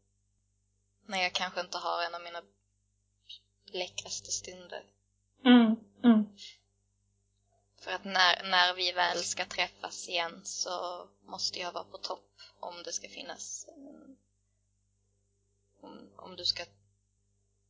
När 1.06 1.24
jag 1.24 1.34
kanske 1.34 1.60
inte 1.62 1.78
har 1.78 2.04
en 2.04 2.16
av 2.16 2.22
mina 2.22 2.42
läckraste 3.66 4.32
stunder. 4.32 4.84
Mm, 5.46 5.76
mm. 6.04 6.26
För 7.82 7.92
att 7.92 8.04
när, 8.04 8.44
när 8.44 8.74
vi 8.74 8.92
väl 8.92 9.24
ska 9.24 9.46
träffas 9.46 10.10
igen 10.10 10.42
så 10.44 11.08
måste 11.22 11.60
jag 11.60 11.72
vara 11.72 11.84
på 11.84 11.98
topp 11.98 12.42
om 12.60 12.84
det 12.84 12.94
ska 12.94 13.10
finnas 13.10 13.66
om, 15.82 16.10
om 16.16 16.36
du 16.36 16.46
ska 16.46 16.66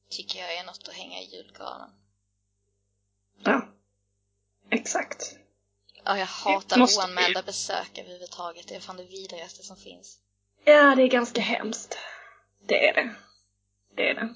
tycka 0.09 0.37
jag 0.37 0.55
är 0.55 0.63
något 0.63 0.87
att 0.87 0.93
hänga 0.93 1.21
i 1.21 1.35
julgranen. 1.35 1.89
Ja. 3.43 3.67
Exakt. 4.69 5.35
Ja, 6.03 6.17
jag 6.17 6.25
hatar 6.25 6.77
måste 6.77 6.99
oanmälda 6.99 7.41
besök 7.41 7.97
överhuvudtaget. 7.97 8.67
Det 8.67 8.75
är 8.75 8.79
fan 8.79 8.97
det 8.97 9.03
vidrigaste 9.03 9.63
som 9.63 9.77
finns. 9.77 10.19
Ja, 10.63 10.95
det 10.95 11.03
är 11.03 11.07
ganska 11.07 11.41
hemskt. 11.41 11.97
Det 12.67 12.87
är 12.87 12.93
det. 12.93 13.15
Det 13.95 14.09
är 14.09 14.13
det. 14.15 14.29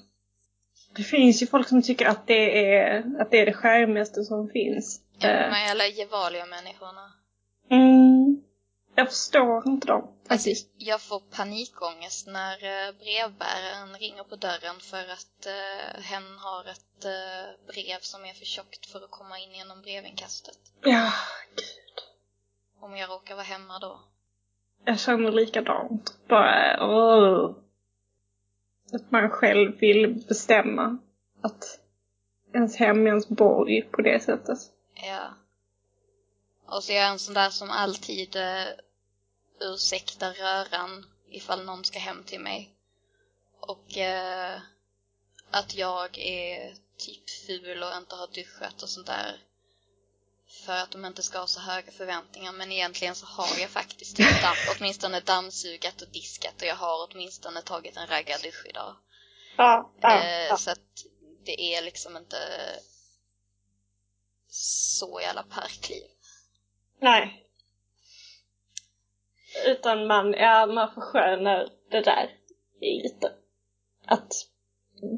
Det 0.96 1.02
finns 1.02 1.42
ju 1.42 1.46
folk 1.46 1.68
som 1.68 1.82
tycker 1.82 2.06
att 2.06 2.26
det 2.26 2.74
är, 2.74 3.04
att 3.20 3.30
det, 3.30 3.38
är 3.38 3.46
det 3.46 3.52
skärmigaste 3.52 4.22
som 4.24 4.48
finns. 4.48 5.00
Ja, 5.18 5.28
Eh, 5.28 5.48
de 5.48 5.54
här 5.54 5.66
jävla 5.68 5.86
Gevalia-människorna. 5.86 7.12
Mm, 7.70 8.42
jag 8.94 9.08
förstår 9.08 9.68
inte 9.68 9.86
dem 9.86 10.02
Alltså, 10.02 10.28
faktiskt. 10.28 10.70
jag 10.76 11.00
får 11.00 11.20
panikångest 11.20 12.26
när 12.26 12.52
eh, 12.52 12.92
brevbäraren 12.92 13.94
ringer 13.98 14.24
på 14.24 14.36
dörren 14.36 14.80
för 14.80 14.98
att 15.12 15.46
eh, 15.46 16.02
hen 16.02 16.38
har 16.38 16.64
ett 16.70 17.04
eh, 17.04 17.66
brev 17.66 17.98
som 18.00 18.24
är 18.24 18.32
för 18.34 18.44
tjockt 18.44 18.86
för 18.86 19.04
att 19.04 19.10
komma 19.10 19.38
in 19.38 19.52
genom 19.54 19.82
brevinkastet. 19.82 20.58
Ja, 20.84 21.12
Om 22.80 22.96
jag 22.96 23.10
råkar 23.10 23.34
vara 23.34 23.44
hemma 23.44 23.78
då. 23.78 24.00
jag 24.84 25.00
känner 25.00 25.32
likadant. 25.32 26.14
Bara, 26.28 26.78
åh. 26.86 27.54
Att 28.92 29.10
man 29.10 29.30
själv 29.30 29.78
vill 29.78 30.24
bestämma 30.28 30.98
att 31.40 31.80
ens 32.54 32.76
hem 32.76 33.06
är 33.06 33.06
ens 33.06 33.28
borg 33.28 33.82
på 33.82 34.02
det 34.02 34.22
sättet. 34.22 34.58
Ja. 34.94 35.34
Och 36.66 36.84
så 36.84 36.92
är 36.92 36.96
jag 36.96 37.10
en 37.10 37.18
sån 37.18 37.34
där 37.34 37.50
som 37.50 37.70
alltid 37.70 38.36
eh, 38.36 38.66
ursäktar 39.60 40.32
röran 40.32 41.06
ifall 41.30 41.64
någon 41.64 41.84
ska 41.84 41.98
hem 41.98 42.22
till 42.24 42.40
mig. 42.40 42.70
Och 43.60 43.98
eh, 43.98 44.60
att 45.50 45.74
jag 45.74 46.18
är 46.18 46.74
typ 46.96 47.30
ful 47.46 47.82
och 47.82 47.96
inte 47.96 48.14
har 48.14 48.28
duschat 48.34 48.82
och 48.82 48.88
sånt 48.88 49.06
där. 49.06 49.40
För 50.50 50.72
att 50.72 50.90
de 50.90 51.04
inte 51.04 51.22
ska 51.22 51.38
ha 51.38 51.46
så 51.46 51.60
höga 51.60 51.92
förväntningar. 51.92 52.52
Men 52.52 52.72
egentligen 52.72 53.14
så 53.14 53.26
har 53.26 53.60
jag 53.60 53.70
faktiskt 53.70 54.16
damm, 54.16 54.56
åtminstone 54.78 55.20
dammsugat 55.20 56.02
och 56.02 56.08
diskat 56.08 56.62
och 56.62 56.68
jag 56.68 56.74
har 56.76 57.08
åtminstone 57.10 57.62
tagit 57.62 57.96
en 57.96 58.06
raggardusch 58.06 58.66
idag. 58.68 58.96
Ja, 59.56 59.90
Eh, 60.02 60.56
Så 60.56 60.70
att 60.70 61.04
det 61.44 61.74
är 61.74 61.82
liksom 61.82 62.16
inte 62.16 62.36
så 64.48 65.20
jävla 65.20 65.42
parkliv. 65.42 66.02
Nej. 67.00 67.46
Utan 69.66 70.06
man, 70.06 70.32
ja, 70.32 70.66
man 70.66 70.94
förskönar 70.94 71.68
det 71.90 72.00
där 72.00 72.30
lite. 72.80 73.32
Att 74.06 74.32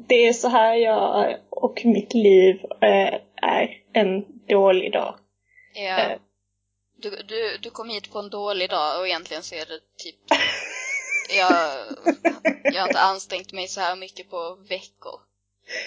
det 0.07 0.27
är 0.27 0.33
så 0.33 0.47
här 0.47 0.75
jag 0.75 1.39
och 1.49 1.81
mitt 1.85 2.13
liv 2.13 2.55
eh, 2.81 3.19
är 3.35 3.83
en 3.93 4.45
dålig 4.47 4.93
dag. 4.93 5.19
Ja. 5.73 5.99
Eh. 5.99 6.19
Du, 6.95 7.09
du, 7.09 7.57
du 7.57 7.69
kom 7.69 7.89
hit 7.89 8.11
på 8.11 8.19
en 8.19 8.29
dålig 8.29 8.69
dag 8.69 8.99
och 8.99 9.07
egentligen 9.07 9.43
så 9.43 9.55
är 9.55 9.65
det 9.65 9.79
typ... 9.97 10.15
Jag, 11.37 11.85
jag 12.63 12.81
har 12.81 12.87
inte 12.87 12.99
ansträngt 12.99 13.53
mig 13.53 13.67
så 13.67 13.81
här 13.81 13.95
mycket 13.95 14.29
på 14.29 14.55
veckor. 14.69 15.19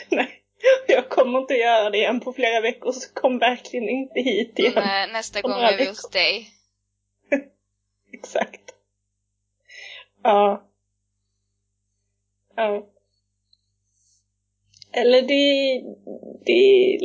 Nej, 0.09 0.43
jag 0.87 1.09
kommer 1.09 1.39
inte 1.39 1.55
göra 1.55 1.91
det 1.91 1.99
igen 1.99 2.21
på 2.21 2.33
flera 2.33 2.61
veckor 2.61 2.93
så 2.93 3.15
kom 3.15 3.39
verkligen 3.39 3.89
inte 3.89 4.21
hit 4.21 4.59
igen. 4.59 4.73
Nej, 4.77 5.13
nästa 5.13 5.41
gång 5.41 5.53
är 5.53 5.77
vi 5.77 5.87
hos 5.87 6.11
dig. 6.11 6.51
Exakt. 8.13 8.75
Ja. 10.23 10.63
Ja. 12.57 12.87
Eller 14.93 15.23
det, 15.23 15.83
det 16.45 16.53
är 16.53 16.99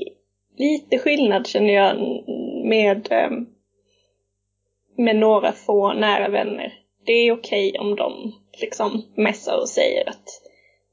lite 0.58 1.00
skillnad 1.00 1.48
känner 1.48 1.74
jag 1.74 1.96
med, 2.70 3.08
ehm, 3.12 3.48
med 4.96 5.16
några 5.16 5.52
få 5.52 5.94
nära 5.94 6.30
vänner. 6.30 6.80
Det 7.06 7.12
är 7.12 7.32
okej 7.32 7.80
om 7.80 7.96
de 7.96 8.36
liksom 8.54 9.06
messar 9.16 9.58
och 9.58 9.70
säger 9.70 10.10
att 10.10 10.30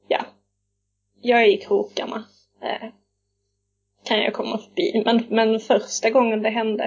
ja, 0.09 0.25
jag 1.23 1.43
är 1.43 1.47
i 1.47 1.57
krokarna. 1.57 2.25
Eh, 2.63 2.89
kan 4.05 4.21
jag 4.21 4.35
komma 4.35 4.59
förbi? 4.59 5.03
Men, 5.05 5.27
men 5.29 5.61
första 5.61 6.11
gången 6.11 6.43
det 6.43 6.51
hände 6.51 6.85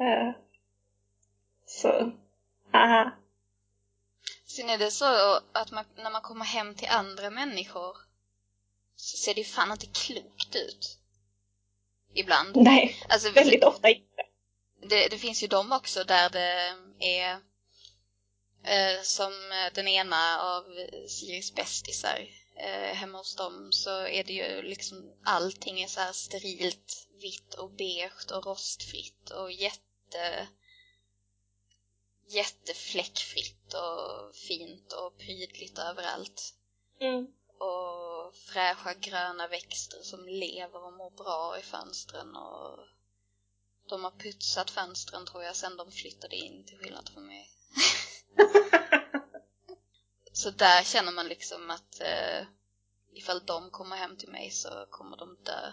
eh, 0.00 0.30
så, 1.66 2.12
aha. 2.74 3.10
Sen 4.46 4.70
är 4.70 4.78
det 4.78 4.90
så 4.90 5.40
att 5.52 5.70
man, 5.70 5.84
när 5.96 6.10
man 6.10 6.22
kommer 6.22 6.44
hem 6.44 6.74
till 6.74 6.88
andra 6.88 7.30
människor 7.30 7.96
så 8.96 9.16
ser 9.16 9.34
det 9.34 9.40
ju 9.40 9.44
fan 9.44 9.72
inte 9.72 9.86
klokt 9.86 10.56
ut. 10.56 10.98
Ibland. 12.14 12.56
Nej, 12.56 12.96
Alltså, 13.08 13.30
väldigt 13.30 13.64
ofta 13.64 13.88
inte. 13.88 14.22
det, 14.88 15.08
det 15.08 15.18
finns 15.18 15.42
ju 15.42 15.46
de 15.46 15.72
också 15.72 16.04
där 16.04 16.30
det 16.30 16.74
är 16.98 17.40
Eh, 18.64 19.02
som 19.02 19.32
eh, 19.32 19.72
den 19.74 19.88
ena 19.88 20.40
av 20.40 20.64
Siris 21.08 21.54
bästisar. 21.54 22.28
Eh, 22.56 22.94
hemma 22.94 23.18
hos 23.18 23.36
dem 23.36 23.72
så 23.72 24.06
är 24.06 24.24
det 24.24 24.32
ju 24.32 24.62
liksom 24.62 25.12
allting 25.24 25.80
är 25.82 25.86
så 25.86 26.00
här 26.00 26.12
sterilt, 26.12 27.08
vitt 27.20 27.54
och 27.54 27.70
beige 27.70 28.32
och 28.32 28.46
rostfritt 28.46 29.30
och 29.30 29.52
jätte 29.52 30.48
jättefläckfritt 32.28 33.74
och 33.74 34.36
fint 34.36 34.92
och 34.92 35.18
prydligt 35.18 35.78
överallt. 35.78 36.54
Mm. 37.00 37.26
Och 37.62 38.34
fräscha 38.34 38.94
gröna 38.94 39.48
växter 39.48 40.02
som 40.02 40.26
lever 40.26 40.86
och 40.86 40.92
mår 40.92 41.10
bra 41.10 41.58
i 41.58 41.62
fönstren 41.62 42.36
och 42.36 42.78
de 43.88 44.04
har 44.04 44.10
putsat 44.10 44.70
fönstren 44.70 45.26
tror 45.26 45.42
jag 45.42 45.56
sen 45.56 45.76
de 45.76 45.92
flyttade 45.92 46.36
in 46.36 46.64
till 46.66 46.78
skillnad 46.78 47.08
från 47.08 47.26
mig. 47.26 47.50
så 50.32 50.50
där 50.50 50.82
känner 50.84 51.12
man 51.12 51.28
liksom 51.28 51.70
att 51.70 52.00
eh, 52.00 52.46
ifall 53.12 53.46
de 53.46 53.70
kommer 53.70 53.96
hem 53.96 54.16
till 54.16 54.28
mig 54.28 54.50
så 54.50 54.86
kommer 54.90 55.16
de 55.16 55.36
dö. 55.44 55.72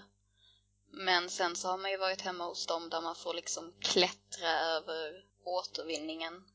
Men 0.91 1.29
sen 1.29 1.55
så 1.55 1.67
har 1.67 1.77
man 1.77 1.91
ju 1.91 1.97
varit 1.97 2.21
hemma 2.21 2.45
hos 2.45 2.65
dem 2.65 2.89
där 2.89 3.01
man 3.01 3.15
får 3.15 3.33
liksom 3.33 3.73
klättra 3.81 4.59
över 4.59 5.25
återvinningen 5.43 6.45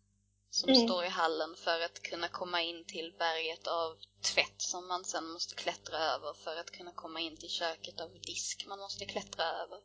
som 0.59 0.71
Mm. 0.71 0.87
står 0.87 1.05
i 1.05 1.09
hallen 1.09 1.55
för 1.57 1.81
att 1.85 2.03
kunna 2.03 2.29
komma 2.29 2.63
in 2.63 2.85
till 2.85 3.13
berget 3.19 3.67
av 3.67 3.91
tvätt 4.35 4.55
som 4.63 4.89
man 4.89 5.05
sen 5.05 5.27
måste 5.33 5.55
klättra 5.55 5.99
över 5.99 6.33
för 6.45 6.57
att 6.61 6.71
kunna 6.71 6.93
komma 6.93 7.21
in 7.21 7.37
till 7.37 7.49
köket 7.51 8.01
av 8.01 8.11
disk 8.21 8.65
man 8.69 8.79
måste 8.79 9.05
klättra 9.05 9.45
över 9.45 9.79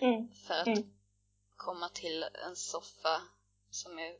Mm. 0.00 0.28
för 0.46 0.54
att 0.54 0.66
Mm. 0.66 0.84
komma 1.56 1.88
till 1.88 2.24
en 2.48 2.56
soffa 2.56 3.22
som 3.70 3.98
är 3.98 4.12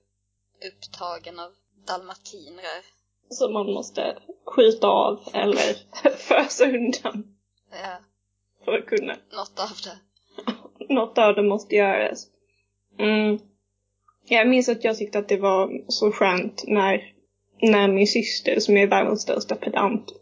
upptagen 0.68 1.38
av 1.38 1.54
dalmatinrer. 1.86 2.84
Som 3.30 3.52
man 3.52 3.66
måste 3.72 4.22
skjuta 4.46 4.86
av 4.86 5.28
eller 5.34 5.74
fösa 6.16 6.64
undan 6.64 7.36
Ja, 7.70 7.98
för 8.64 8.72
att 8.78 8.86
kunna. 8.86 9.16
något 9.32 9.58
av 9.60 9.76
det. 9.84 9.98
Något 10.94 11.18
av 11.18 11.34
det 11.34 11.42
måste 11.42 11.74
göras. 11.74 12.26
Mm. 12.98 13.38
Jag 14.28 14.48
minns 14.48 14.68
att 14.68 14.84
jag 14.84 14.96
tyckte 14.96 15.18
att 15.18 15.28
det 15.28 15.36
var 15.36 15.80
så 15.88 16.10
skönt 16.10 16.64
när, 16.66 17.12
när 17.62 17.88
min 17.88 18.06
syster, 18.06 18.60
som 18.60 18.76
är 18.76 18.86
världens 18.86 19.22
största 19.22 19.54
pedant, 19.54 20.12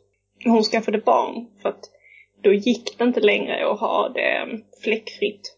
hon 0.45 0.62
skaffade 0.62 0.99
barn. 0.99 1.47
För 1.62 1.69
att 1.69 1.90
då 2.43 2.53
gick 2.53 2.99
det 2.99 3.05
inte 3.05 3.21
längre 3.21 3.67
att 3.67 3.81
ha 3.81 4.09
det 4.09 4.59
fläckfritt. 4.83 5.57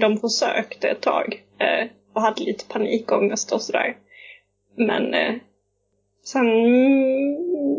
De 0.00 0.16
försökte 0.16 0.88
ett 0.88 1.00
tag 1.00 1.42
eh, 1.58 1.88
och 2.14 2.22
hade 2.22 2.42
lite 2.42 2.64
panikångest 2.64 3.52
och 3.52 3.62
sådär. 3.62 3.96
Men 4.76 5.14
eh, 5.14 5.34
sen 6.24 6.46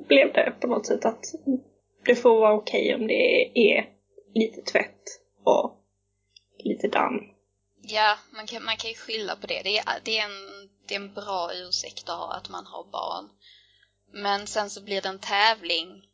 blev 0.08 0.34
det 0.34 0.54
på 0.60 0.68
något 0.68 0.86
sätt 0.86 1.06
att 1.06 1.26
det 2.06 2.16
får 2.16 2.40
vara 2.40 2.54
okej 2.54 2.96
om 2.96 3.08
det 3.08 3.52
är 3.54 3.86
lite 4.34 4.62
tvätt 4.62 5.04
och 5.44 5.72
lite 6.64 6.88
damm. 6.88 7.24
Ja, 7.92 8.18
man 8.32 8.48
kan, 8.48 8.64
man 8.64 8.78
kan 8.78 8.90
ju 8.90 8.96
skylla 8.96 9.36
på 9.36 9.48
det. 9.48 9.62
Det 9.64 9.78
är, 9.78 10.00
det, 10.04 10.18
är 10.20 10.26
en, 10.26 10.70
det 10.88 10.96
är 10.96 11.00
en 11.00 11.14
bra 11.14 11.54
ursäkt 11.54 12.10
att 12.10 12.18
ha 12.18 12.34
att 12.34 12.50
man 12.50 12.66
har 12.66 12.84
barn. 12.84 13.30
Men 14.12 14.48
sen 14.48 14.70
så 14.70 14.82
blir 14.82 15.02
det 15.02 15.10
en 15.10 15.20
tävling. 15.20 16.06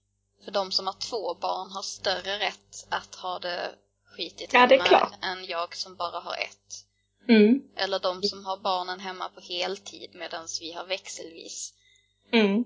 För 0.44 0.52
de 0.52 0.72
som 0.72 0.88
har 0.88 0.94
två 0.94 1.34
barn 1.34 1.72
har 1.72 1.82
större 1.82 2.40
rätt 2.40 2.88
att 2.90 3.16
ha 3.16 3.40
det 3.40 3.76
skitigt 4.06 4.54
Ja, 4.54 4.60
hemma 4.60 4.84
klart. 4.84 5.14
än 5.22 5.46
jag 5.46 5.76
som 5.76 5.96
bara 5.96 6.20
har 6.20 6.34
ett. 6.36 6.86
Mm. 7.30 7.62
Eller 7.76 8.00
de 8.00 8.24
som 8.24 8.46
har 8.46 8.58
barnen 8.58 9.00
hemma 9.00 9.30
på 9.30 9.42
heltid 9.42 10.10
medan 10.14 10.48
vi 10.62 10.72
har 10.72 10.86
växelvis. 10.86 11.74
Mm. 12.32 12.64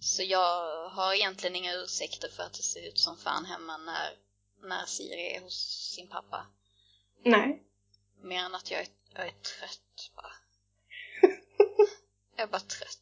Så 0.00 0.22
jag 0.22 0.88
har 0.88 1.14
egentligen 1.14 1.56
inga 1.56 1.74
ursäkter 1.74 2.28
för 2.28 2.42
att 2.42 2.52
det 2.52 2.62
ser 2.62 2.88
ut 2.88 2.98
som 2.98 3.16
fan 3.16 3.44
hemma 3.44 3.76
när, 3.76 4.10
när 4.68 4.86
Siri 4.86 5.36
är 5.36 5.40
hos 5.40 5.90
sin 5.94 6.08
pappa. 6.08 6.46
Nej. 7.24 7.62
Mer 8.22 8.44
än 8.44 8.54
att 8.54 8.70
jag 8.70 8.80
är, 8.80 8.86
jag 9.14 9.26
är 9.26 9.30
trött 9.30 10.10
bara. 10.16 10.32
jag 12.36 12.42
är 12.42 12.50
bara 12.50 12.60
trött. 12.60 12.98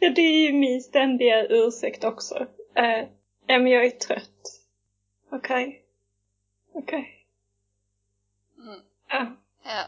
Ja, 0.00 0.10
det 0.10 0.22
är 0.22 0.46
ju 0.46 0.52
min 0.52 0.82
ständiga 0.82 1.46
ursäkt 1.46 2.04
också. 2.04 2.46
Ja, 2.74 3.08
men 3.46 3.66
jag 3.66 3.84
är 3.86 3.90
trött. 3.90 4.60
Okej. 5.30 5.84
Okej. 6.72 7.26
Mm. 8.58 8.80
Ja. 9.08 9.36
Ja. 9.64 9.86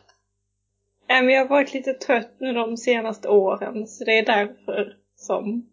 Ja, 1.07 1.23
men 1.23 1.29
jag 1.29 1.41
har 1.41 1.49
varit 1.49 1.73
lite 1.73 1.95
trött 1.95 2.41
nu 2.41 2.53
de 2.53 2.77
senaste 2.77 3.29
åren, 3.29 3.87
så 3.87 4.05
det 4.05 4.13
är 4.19 4.27
därför 4.27 4.97
som 5.17 5.71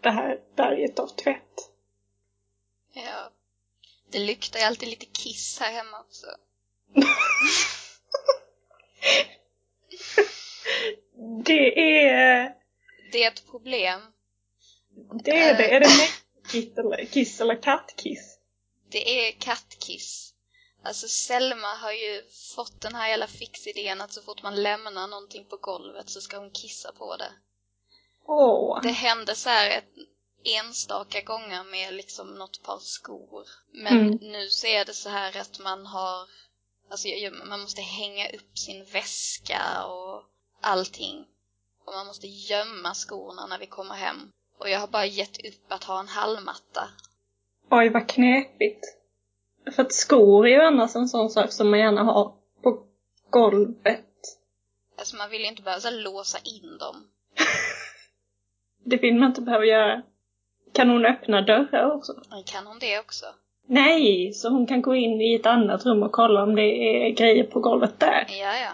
det 0.00 0.10
här 0.10 0.40
berget 0.56 0.98
av 0.98 1.06
tvätt. 1.06 1.70
ja. 2.92 3.30
Det 4.10 4.18
luktar 4.18 4.58
ju 4.58 4.64
alltid 4.64 4.88
lite 4.88 5.06
kiss 5.06 5.58
här 5.60 5.72
hemma 5.72 6.00
också. 6.00 6.26
Det 11.44 12.02
är... 12.08 12.54
Det 13.12 13.24
är 13.24 13.28
ett 13.32 13.46
problem. 13.50 14.00
Det 15.24 15.38
är 15.38 15.56
det. 15.56 15.74
Är 15.74 15.80
det 15.80 15.88
kiss 16.50 16.78
eller, 16.78 17.04
kiss 17.04 17.40
eller 17.40 17.62
kattkiss? 17.62 18.38
Det 18.90 19.28
är 19.28 19.32
kattkiss. 19.32 20.34
Alltså 20.84 21.08
Selma 21.08 21.66
har 21.74 21.92
ju 21.92 22.22
fått 22.56 22.80
den 22.80 22.94
här 22.94 23.08
jävla 23.08 23.26
fixidén 23.26 24.00
att 24.00 24.12
så 24.12 24.22
fort 24.22 24.42
man 24.42 24.62
lämnar 24.62 25.06
någonting 25.08 25.44
på 25.44 25.56
golvet 25.56 26.10
så 26.10 26.20
ska 26.20 26.38
hon 26.38 26.50
kissa 26.50 26.92
på 26.92 27.16
det. 27.16 27.32
Åh. 28.26 28.80
Det 28.82 28.90
hände 28.90 29.34
så 29.34 29.48
här 29.48 29.70
ett 29.70 29.92
enstaka 30.44 31.20
gånger 31.20 31.64
med 31.64 31.94
liksom 31.94 32.34
något 32.34 32.62
par 32.62 32.78
skor. 32.78 33.46
Men 33.72 33.96
Mm. 33.96 34.18
nu 34.20 34.48
så 34.48 34.66
är 34.66 34.84
det 34.84 34.94
så 34.94 35.08
här 35.08 35.36
att 35.40 35.58
man 35.58 35.86
har, 35.86 36.28
alltså 36.90 37.08
man 37.48 37.60
måste 37.60 37.82
hänga 37.82 38.28
upp 38.28 38.58
sin 38.58 38.84
väska 38.84 39.84
och 39.84 40.22
allting. 40.60 41.24
Och 41.84 41.92
man 41.94 42.06
måste 42.06 42.26
gömma 42.26 42.94
skorna 42.94 43.46
när 43.46 43.58
vi 43.58 43.66
kommer 43.66 43.94
hem. 43.94 44.30
Och 44.58 44.70
jag 44.70 44.80
har 44.80 44.88
bara 44.88 45.06
gett 45.06 45.46
upp 45.46 45.72
att 45.72 45.84
ha 45.84 46.00
en 46.00 46.08
hallmatta. 46.08 46.88
Oj, 47.70 47.88
vad 47.88 48.08
knepigt. 48.08 48.84
För 49.72 49.82
att 49.82 49.92
skor 49.92 50.46
är 50.46 50.50
ju 50.50 50.60
annars 50.60 50.96
en 50.96 51.08
sån 51.08 51.30
sak 51.30 51.52
som 51.52 51.70
man 51.70 51.80
gärna 51.80 52.02
har 52.02 52.32
på 52.62 52.86
golvet. 53.30 54.04
Alltså 54.98 55.16
man 55.16 55.30
vill 55.30 55.40
ju 55.40 55.48
inte 55.48 55.62
behöva 55.62 55.90
låsa 55.90 56.38
in 56.38 56.78
dem. 56.78 57.08
Det 58.84 58.96
vill 58.96 59.14
man 59.14 59.28
inte 59.28 59.40
behöva 59.40 59.64
göra. 59.64 60.02
Kan 60.72 60.90
hon 60.90 61.06
öppna 61.06 61.40
dörrar 61.40 61.90
också? 61.90 62.12
Kan 62.46 62.66
hon 62.66 62.78
det 62.78 62.98
också? 62.98 63.26
Nej, 63.70 64.32
så 64.32 64.48
hon 64.48 64.66
kan 64.66 64.82
gå 64.82 64.94
in 64.94 65.20
i 65.20 65.34
ett 65.34 65.46
annat 65.46 65.86
rum 65.86 66.02
och 66.02 66.12
kolla 66.12 66.42
om 66.42 66.54
det 66.54 66.62
är 66.62 67.10
grejer 67.10 67.44
på 67.44 67.60
golvet 67.60 68.00
där. 68.00 68.26
Ja, 68.28 68.58
ja. 68.58 68.72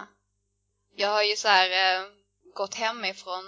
Jag 0.95 1.09
har 1.09 1.23
ju 1.23 1.35
så 1.35 1.47
här 1.47 1.69
eh, 1.69 2.05
gått 2.53 2.75
hemifrån 2.75 3.43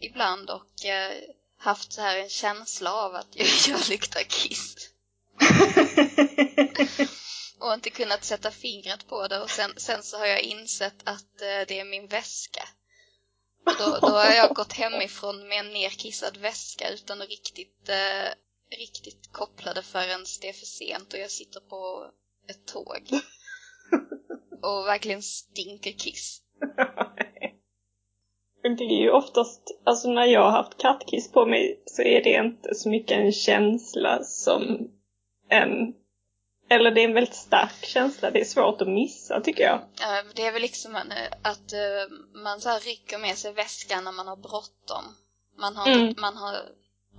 ibland 0.00 0.50
och 0.50 0.86
eh, 0.86 1.12
haft 1.58 1.92
så 1.92 2.00
här 2.00 2.18
en 2.18 2.28
känsla 2.28 2.92
av 2.92 3.14
att 3.14 3.28
jag, 3.34 3.46
jag 3.68 3.88
luktar 3.90 4.20
kiss. 4.20 4.76
Och 7.60 7.74
inte 7.74 7.90
kunnat 7.90 8.24
sätta 8.24 8.50
fingret 8.50 9.08
på 9.08 9.26
det 9.28 9.40
och 9.40 9.50
sen, 9.50 9.70
sen 9.76 10.02
så 10.02 10.18
har 10.18 10.26
jag 10.26 10.40
insett 10.40 10.94
att 11.04 11.42
eh, 11.42 11.66
det 11.68 11.80
är 11.80 11.84
min 11.84 12.06
väska. 12.06 12.68
Då, 13.78 13.98
då 14.00 14.08
har 14.08 14.32
jag 14.32 14.54
gått 14.54 14.72
hemifrån 14.72 15.48
med 15.48 15.58
en 15.58 15.72
nerkissad 15.72 16.36
väska 16.36 16.88
utan 16.88 17.22
att 17.22 17.28
riktigt, 17.28 17.88
eh, 17.88 18.32
riktigt 18.78 19.32
koppla 19.32 19.74
det 19.74 19.82
förrän 19.82 20.24
det 20.40 20.48
är 20.48 20.52
för 20.52 20.66
sent 20.66 21.12
och 21.12 21.18
jag 21.18 21.30
sitter 21.30 21.60
på 21.60 22.10
ett 22.48 22.66
tåg. 22.66 23.08
Och 24.62 24.86
verkligen 24.86 25.22
stinker 25.22 25.92
kiss. 25.92 26.42
Det 28.62 28.84
är 28.84 29.02
ju 29.02 29.10
oftast, 29.10 29.62
alltså 29.84 30.08
när 30.08 30.24
jag 30.24 30.42
har 30.42 30.50
haft 30.50 30.78
kattkiss 30.78 31.32
på 31.32 31.46
mig 31.46 31.82
så 31.86 32.02
är 32.02 32.22
det 32.22 32.30
inte 32.30 32.74
så 32.74 32.88
mycket 32.88 33.18
en 33.18 33.32
känsla 33.32 34.24
som 34.24 34.90
en, 35.48 35.94
eller 36.70 36.90
det 36.90 37.00
är 37.00 37.04
en 37.04 37.14
väldigt 37.14 37.34
stark 37.34 37.84
känsla, 37.84 38.30
det 38.30 38.40
är 38.40 38.44
svårt 38.44 38.82
att 38.82 38.88
missa 38.88 39.40
tycker 39.40 39.62
jag. 39.62 39.80
Ja, 40.00 40.22
det 40.34 40.46
är 40.46 40.52
väl 40.52 40.62
liksom 40.62 40.96
att 41.42 41.72
eh, 41.72 42.16
man 42.42 42.60
så 42.60 42.78
rycker 42.78 43.18
med 43.18 43.38
sig 43.38 43.52
väskan 43.52 44.04
när 44.04 44.12
man 44.12 44.28
har 44.28 44.36
bråttom. 44.36 45.04
Man 45.58 45.76
har, 45.76 45.88
Mm. 45.92 46.14
man, 46.18 46.36
har, 46.36 46.54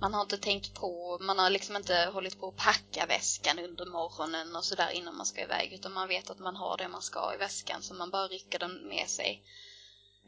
man 0.02 0.14
har 0.14 0.22
inte 0.22 0.38
tänkt 0.38 0.74
på, 0.74 1.18
man 1.20 1.38
har 1.38 1.50
liksom 1.50 1.76
inte 1.76 2.08
hållit 2.14 2.40
på 2.40 2.48
att 2.48 2.56
packa 2.56 3.06
väskan 3.06 3.58
under 3.58 3.86
morgonen 3.86 4.56
och 4.56 4.64
sådär 4.64 4.90
innan 4.90 5.16
man 5.16 5.26
ska 5.26 5.40
iväg. 5.42 5.72
Utan 5.72 5.92
man 5.92 6.08
vet 6.08 6.30
att 6.30 6.38
man 6.38 6.56
har 6.56 6.76
det 6.76 6.88
man 6.88 7.02
ska 7.02 7.34
i 7.34 7.36
väskan 7.38 7.82
så 7.82 7.94
man 7.94 8.10
bara 8.10 8.26
rycker 8.28 8.58
den 8.58 8.88
med 8.88 9.08
sig. 9.08 9.42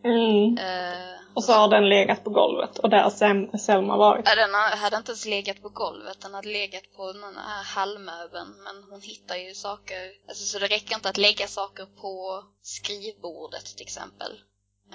Mm. 0.05 0.59
Eh, 0.59 1.15
Och 1.35 1.45
så 1.45 1.53
har 1.53 1.69
den 1.69 1.89
legat 1.89 2.25
på 2.25 2.31
golvet 2.31 2.79
och 2.79 2.91
där 2.91 3.03
har 3.03 3.59
Selma 3.59 3.97
varit. 3.97 4.29
Ja, 4.29 4.35
den 4.35 4.55
ha- 4.55 4.77
hade 4.77 4.97
inte 4.97 5.11
ens 5.13 5.25
legat 5.27 5.63
på 5.63 5.69
golvet, 5.69 6.21
den 6.21 6.35
hade 6.35 6.49
legat 6.49 6.83
på 6.97 7.13
den 7.13 7.23
här 7.37 7.65
hallmöbeln. 7.65 8.51
Men 8.65 8.85
hon 8.91 9.01
hittar 9.01 9.37
ju 9.37 9.55
saker, 9.55 10.13
alltså, 10.29 10.45
så 10.45 10.59
det 10.59 10.67
räcker 10.67 10.95
inte 10.95 11.09
att 11.09 11.17
lägga 11.17 11.49
saker 11.49 11.87
på 12.01 12.45
skrivbordet 12.63 13.65
till 13.77 13.87
exempel. 13.87 14.33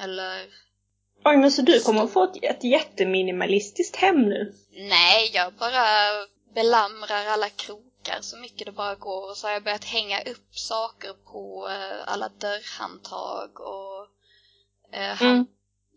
Eller 0.04 0.48
Oj, 1.26 1.38
men 1.38 1.52
så 1.52 1.62
du 1.62 1.80
kommer 1.82 2.04
att 2.04 2.12
få 2.12 2.24
ett, 2.24 2.44
ett 2.44 2.64
jätteminimalistiskt 2.64 3.96
hem 3.96 4.22
nu? 4.22 4.54
Nej, 4.72 5.32
jag 5.34 5.54
bara 5.54 5.86
belamrar 6.56 7.26
alla 7.26 7.50
krokar 7.50 8.18
så 8.22 8.38
mycket 8.38 8.66
det 8.66 8.72
bara 8.72 8.96
går 8.96 9.30
och 9.30 9.38
så 9.38 9.48
har 9.48 9.54
jag 9.54 9.64
börjat 9.64 9.86
hänga 9.86 10.22
upp 10.22 10.56
saker 10.56 11.14
på 11.32 11.68
eh, 11.70 12.14
alla 12.14 12.30
dörrhandtag 12.40 13.60
och 13.60 14.08
eh, 14.98 15.22
Mm. 15.22 15.46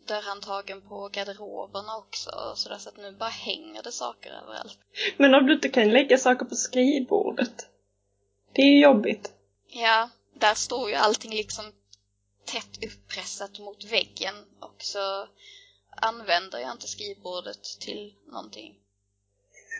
dörrhandtagen 0.09 0.89
på 0.89 1.09
garderoberna 1.09 1.97
också 1.97 2.31
och 2.31 2.59
sådär 2.59 2.79
så 2.79 2.89
att 2.89 2.97
nu 2.97 3.13
bara 3.13 3.31
hänger 3.31 3.83
det 3.83 3.93
saker 3.93 4.31
överallt. 4.43 4.79
Men 5.17 5.35
om 5.35 5.47
du 5.47 5.53
inte 5.53 5.69
kan 5.69 5.89
lägga 5.91 6.19
saker 6.19 6.45
på 6.45 6.55
skrivbordet? 6.55 7.67
Det 8.55 8.63
är 8.63 8.67
ju 8.67 8.81
jobbigt. 8.81 9.31
Ja, 9.69 10.09
där 10.35 10.55
står 10.55 10.91
ju 10.91 10.97
allting 10.97 11.31
liksom 11.31 11.65
tätt 12.45 12.85
uppressat 12.85 13.59
mot 13.59 13.85
väggen 13.85 14.35
och 14.61 14.77
så 14.79 15.29
använder 15.97 16.59
jag 16.59 16.73
inte 16.73 16.89
skrivbordet 16.89 17.63
till 17.81 18.15
någonting. 18.27 18.75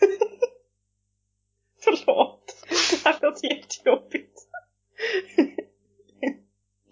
Förlåt. 1.83 2.65
Det 2.69 3.05
här 3.05 3.19
låter 3.21 3.47
jättejobbigt. 3.55 4.39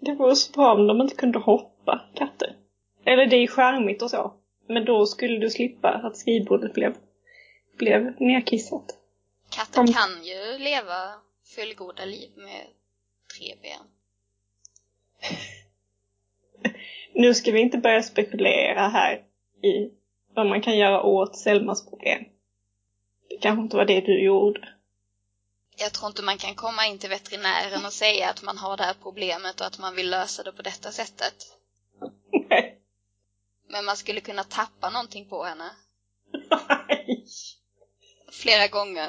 Det 0.00 0.14
vore 0.14 0.36
så 0.36 0.52
bra 0.52 0.72
om 0.74 0.86
de 0.86 1.00
inte 1.00 1.14
kunde 1.14 1.38
hoppa, 1.38 2.10
katter. 2.14 2.56
Eller 3.04 3.26
det 3.26 3.36
är 3.36 3.46
charmigt 3.46 4.02
och 4.02 4.10
så. 4.10 4.34
Men 4.68 4.84
då 4.84 5.06
skulle 5.06 5.38
du 5.38 5.50
slippa 5.50 5.88
att 5.88 6.16
skrivbordet 6.16 6.74
blev, 6.74 6.96
blev 7.76 8.20
nerkissat. 8.20 8.98
Katter 9.50 9.80
Om- 9.80 9.92
kan 9.92 10.24
ju 10.24 10.58
leva 10.58 11.14
fullgoda 11.54 12.04
liv 12.04 12.30
med 12.36 12.66
tre 13.36 13.54
ben. 13.62 13.86
Nu 17.14 17.34
ska 17.34 17.52
vi 17.52 17.60
inte 17.60 17.78
börja 17.78 18.02
spekulera 18.02 18.88
här 18.88 19.14
i 19.62 19.90
vad 20.34 20.46
man 20.46 20.62
kan 20.62 20.78
göra 20.78 21.02
åt 21.02 21.38
Selmas 21.38 21.90
problem. 21.90 22.24
Det 23.28 23.36
kanske 23.36 23.62
inte 23.62 23.76
var 23.76 23.84
det 23.84 24.00
du 24.00 24.24
gjorde. 24.24 24.68
Jag 25.76 25.92
tror 25.92 26.08
inte 26.08 26.22
man 26.22 26.38
kan 26.38 26.54
komma 26.54 26.86
in 26.86 26.98
till 26.98 27.10
veterinären 27.10 27.86
och 27.86 27.92
säga 27.92 28.30
att 28.30 28.42
man 28.42 28.58
har 28.58 28.76
det 28.76 28.82
här 28.82 28.96
problemet 29.02 29.60
och 29.60 29.66
att 29.66 29.78
man 29.78 29.96
vill 29.96 30.10
lösa 30.10 30.42
det 30.42 30.52
på 30.52 30.62
detta 30.62 30.90
sättet. 30.90 31.34
Nej. 32.50 32.78
Men 33.68 33.84
man 33.84 33.96
skulle 33.96 34.20
kunna 34.20 34.44
tappa 34.44 34.90
någonting 34.90 35.28
på 35.28 35.44
henne. 35.44 35.70
Nej. 36.88 37.24
Flera 38.32 38.68
gånger. 38.68 39.08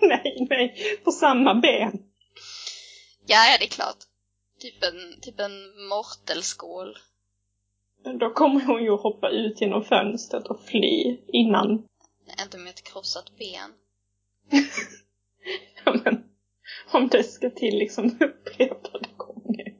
nej, 0.00 0.46
nej. 0.50 0.98
På 1.04 1.12
samma 1.12 1.54
ben. 1.54 1.92
Ja, 3.26 3.46
ja, 3.50 3.56
det 3.58 3.64
är 3.64 3.68
klart. 3.68 3.96
Typ 4.60 4.82
en, 4.84 5.20
typ 5.20 5.40
en 5.40 5.86
mortelskål. 5.88 6.98
Då 8.20 8.30
kommer 8.30 8.60
hon 8.60 8.82
ju 8.84 8.90
hoppa 8.90 9.28
ut 9.30 9.60
genom 9.60 9.84
fönstret 9.84 10.46
och 10.46 10.60
fly 10.64 11.18
innan. 11.32 11.88
Inte 12.42 12.58
med 12.58 12.70
ett 12.70 12.84
krossat 12.84 13.30
ben. 13.38 13.72
Ja, 15.84 15.96
men, 16.04 16.24
om 16.92 17.08
det 17.08 17.22
ska 17.24 17.50
till 17.50 17.78
liksom 17.78 18.06
upprepade 18.20 19.08
gånger. 19.16 19.74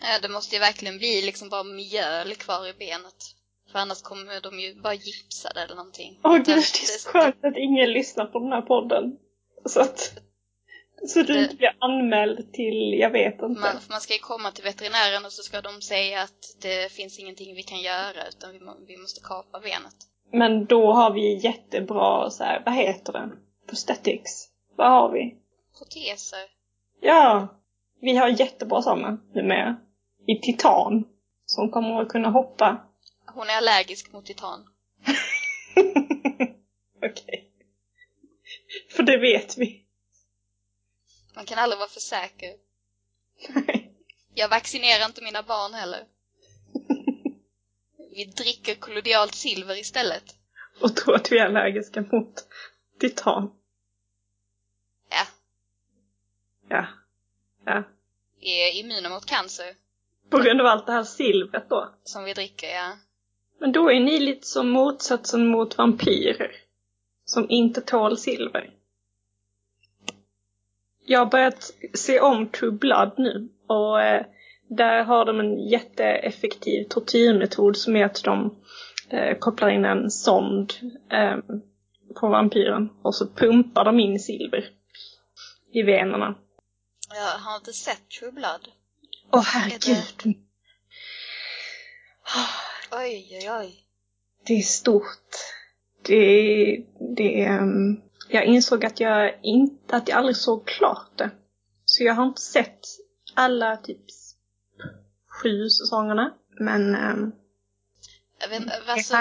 Ja, 0.00 0.18
det 0.22 0.28
måste 0.28 0.54
ju 0.54 0.60
verkligen 0.60 0.98
bli 0.98 1.22
liksom 1.22 1.48
bara 1.48 1.64
mjöl 1.64 2.34
kvar 2.34 2.66
i 2.68 2.72
benet. 2.72 3.24
För 3.72 3.78
annars 3.78 4.02
kommer 4.02 4.40
de 4.40 4.60
ju 4.60 4.74
bara 4.80 4.94
gipsade 4.94 5.60
eller 5.60 5.74
någonting. 5.74 6.20
Åh 6.24 6.36
gud, 6.36 6.44
Den- 6.46 6.54
det 6.54 6.60
är 6.60 6.98
så 6.98 7.08
skönt 7.08 7.44
att 7.44 7.56
ingen 7.56 7.92
lyssnar 7.92 8.26
på 8.26 8.38
den 8.38 8.52
här 8.52 8.62
podden. 8.62 9.18
Så 9.66 9.80
att... 9.80 10.18
Så 11.08 11.22
du 11.22 11.32
Det- 11.34 11.42
inte 11.42 11.56
blir 11.56 11.76
anmäld 11.78 12.52
till, 12.52 12.98
jag 12.98 13.10
vet 13.10 13.34
inte. 13.34 13.60
Man, 13.60 13.76
man 13.90 14.00
ska 14.00 14.12
ju 14.12 14.18
komma 14.18 14.50
till 14.50 14.64
veterinären 14.64 15.24
och 15.24 15.32
så 15.32 15.42
ska 15.42 15.60
de 15.60 15.80
säga 15.80 16.22
att 16.22 16.56
det 16.62 16.92
finns 16.92 17.18
ingenting 17.18 17.54
vi 17.54 17.62
kan 17.62 17.80
göra 17.80 18.28
utan 18.28 18.52
vi, 18.52 18.60
vi 18.86 18.96
måste 18.96 19.20
kapa 19.20 19.60
benet. 19.60 19.94
Men 20.32 20.64
då 20.66 20.92
har 20.92 21.12
vi 21.12 21.34
jättebra, 21.44 22.30
så 22.30 22.44
här, 22.44 22.62
vad 22.64 22.74
heter 22.74 23.12
den? 23.12 23.38
Prosthetics. 23.68 24.48
Vad 24.76 24.90
har 24.90 25.12
vi? 25.12 25.34
Proteser. 25.78 26.38
Ja, 27.00 27.48
vi 28.00 28.16
har 28.16 28.28
jättebra 28.28 28.82
sådana 28.82 29.18
numera. 29.34 29.76
I 30.26 30.40
titan. 30.40 31.04
Som 31.46 31.70
kommer 31.70 32.02
att 32.02 32.08
kunna 32.08 32.28
hoppa. 32.30 32.82
Hon 33.26 33.48
är 33.50 33.56
allergisk 33.56 34.12
mot 34.12 34.26
titan. 34.26 34.64
Okej. 37.04 37.50
För 38.96 39.02
det 39.02 39.16
vet 39.18 39.58
vi. 39.58 39.83
Man 41.34 41.44
kan 41.46 41.58
aldrig 41.58 41.78
vara 41.78 41.88
för 41.88 42.00
säker. 42.00 42.54
Jag 44.34 44.48
vaccinerar 44.48 45.06
inte 45.06 45.22
mina 45.24 45.42
barn 45.42 45.74
heller. 45.74 46.04
Vi 48.16 48.24
dricker 48.24 48.74
kollodialt 48.74 49.34
silver 49.34 49.76
istället. 49.78 50.24
Och 50.80 50.96
tror 50.96 51.14
att 51.14 51.32
vi 51.32 51.38
är 51.38 51.44
allergiska 51.46 52.00
mot 52.12 52.46
titan. 53.00 53.50
Ja, 55.10 55.26
Ja. 56.68 56.86
Ja. 57.64 57.82
vi 58.40 58.68
är 58.68 58.80
immuna 58.80 59.08
mot 59.08 59.26
cancer 59.26 59.74
På 60.30 60.38
grund 60.38 60.60
av 60.60 60.66
allt 60.66 60.86
det 60.86 60.92
här 60.92 61.04
silvret 61.04 61.68
då. 61.68 61.94
som 62.04 62.24
vi 62.24 62.32
dricker, 62.34 62.68
ja. 62.74 62.98
Men 63.60 63.72
då 63.72 63.90
är 63.90 64.00
ni 64.00 64.18
lite 64.20 64.46
som 64.46 64.68
motsatsen 64.68 65.46
mot 65.46 65.78
vampyrer. 65.78 66.56
Som 67.24 67.50
inte 67.50 67.80
tål 67.80 68.18
silver. 68.18 68.70
Jag 71.06 71.18
har 71.18 71.26
börjat 71.26 71.72
se 71.94 72.20
om 72.20 72.48
True 72.48 72.70
Blood 72.70 73.12
nu. 73.16 73.48
Och 73.66 74.02
eh, 74.02 74.26
där 74.68 75.04
har 75.04 75.24
de 75.24 75.40
en 75.40 75.68
jätteeffektiv 75.68 76.84
tortyrmetod 76.84 77.76
som 77.76 77.96
är 77.96 78.04
att 78.04 78.22
de 78.24 78.56
eh, 79.10 79.38
kopplar 79.38 79.68
in 79.68 79.84
en 79.84 80.10
sond 80.10 80.72
eh, 81.12 81.36
på 82.20 82.28
vampyren. 82.28 82.88
Och 83.02 83.14
så 83.14 83.26
pumpar 83.26 83.84
de 83.84 84.00
in 84.00 84.20
silver 84.20 84.64
i 85.72 85.82
venerna. 85.82 86.34
Jag 87.14 87.38
har 87.38 87.56
inte 87.56 87.72
sett 87.72 88.08
True 88.08 88.32
Blood. 88.32 88.68
Åh 89.32 89.42
herregud! 89.42 90.36
Oj, 92.92 93.38
oj, 93.40 93.50
oj. 93.50 93.74
Det 94.46 94.54
är 94.54 94.62
stort. 94.62 95.28
Det, 96.02 96.84
det 97.16 97.48
um, 97.48 98.00
Jag 98.28 98.44
insåg 98.44 98.84
att 98.84 99.00
jag 99.00 99.38
inte, 99.42 99.96
att 99.96 100.08
jag 100.08 100.18
aldrig 100.18 100.36
såg 100.36 100.66
klart 100.66 101.18
det. 101.18 101.30
Så 101.84 102.04
jag 102.04 102.14
har 102.14 102.26
inte 102.26 102.40
sett 102.40 102.80
alla 103.34 103.76
typ 103.76 104.00
sju 105.28 105.68
säsongerna. 105.68 106.34
Men 106.60 106.94
um, 106.94 107.32
Jag 108.40 108.48
vet 108.48 108.60
inte, 108.60 108.82
alltså, 108.86 109.16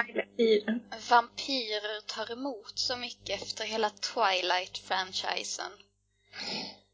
vampyrer 1.10 2.02
tar 2.08 2.32
emot 2.32 2.80
så 2.80 2.98
mycket 2.98 3.42
efter 3.42 3.66
hela 3.66 3.90
Twilight-franchisen. 3.90 5.72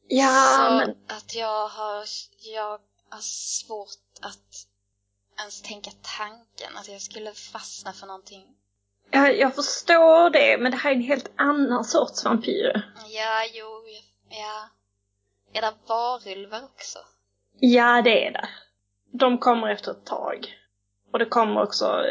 Ja, 0.07 0.55
så 0.57 0.75
men 0.75 1.17
att 1.17 1.35
jag 1.35 1.67
har, 1.67 2.05
jag 2.53 2.79
har 3.09 3.21
svårt 3.21 4.19
att 4.21 4.67
ens 5.39 5.61
tänka 5.61 5.91
tanken 6.01 6.77
att 6.77 6.87
jag 6.87 7.01
skulle 7.01 7.33
fastna 7.33 7.93
för 7.93 8.07
någonting. 8.07 8.58
Jag, 9.11 9.37
jag 9.37 9.55
förstår 9.55 10.29
det. 10.29 10.57
Men 10.57 10.71
det 10.71 10.77
här 10.77 10.91
är 10.91 10.95
en 10.95 11.01
helt 11.01 11.31
annan 11.35 11.83
sorts 11.83 12.25
vampyrer. 12.25 12.93
Ja, 13.09 13.41
jo, 13.53 13.67
ja. 14.29 14.69
Är 15.53 15.61
det 15.61 15.73
varulvar 15.87 16.63
också? 16.63 16.99
Ja, 17.59 18.01
det 18.01 18.27
är 18.27 18.31
det. 18.31 18.49
De 19.11 19.37
kommer 19.37 19.67
efter 19.69 19.91
ett 19.91 20.05
tag. 20.05 20.53
Och 21.13 21.19
det 21.19 21.25
kommer 21.25 21.63
också 21.63 22.03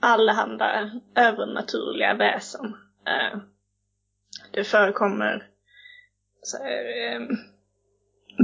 allehanda 0.00 0.90
övernaturliga 1.16 2.14
väsen. 2.14 2.76
Eh, 3.06 3.38
Det 4.52 4.64
förekommer 4.64 5.48
så 6.42 6.56
här, 6.58 7.12
eh, 7.14 7.20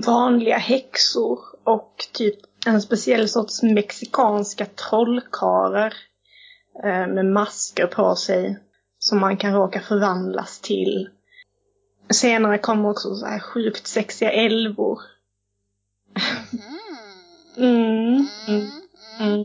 vanliga 0.07 0.57
häxor 0.59 1.39
och 1.65 1.95
typ 2.13 2.39
en 2.67 2.83
speciell 2.83 3.29
sorts 3.29 3.63
mexikanska 3.63 4.67
trollkarlar 4.67 5.95
med 6.85 7.27
masker 7.27 7.87
på 7.87 8.17
sig 8.17 8.59
som 8.99 9.21
man 9.21 9.37
kan 9.37 9.55
råka 9.55 9.81
förvandlas 9.81 10.61
till. 10.61 11.09
Senare 12.11 12.59
kommer 12.59 12.91
också 12.91 13.15
så 13.15 13.27
här 13.27 13.39
sjukt 13.41 13.87
sexiga 13.87 14.31
älvor 14.33 15.01
Mm. 17.57 17.57
Mm, 17.57 18.27
mm, 18.49 18.71
Mm. 19.19 19.33
Mm. 19.33 19.45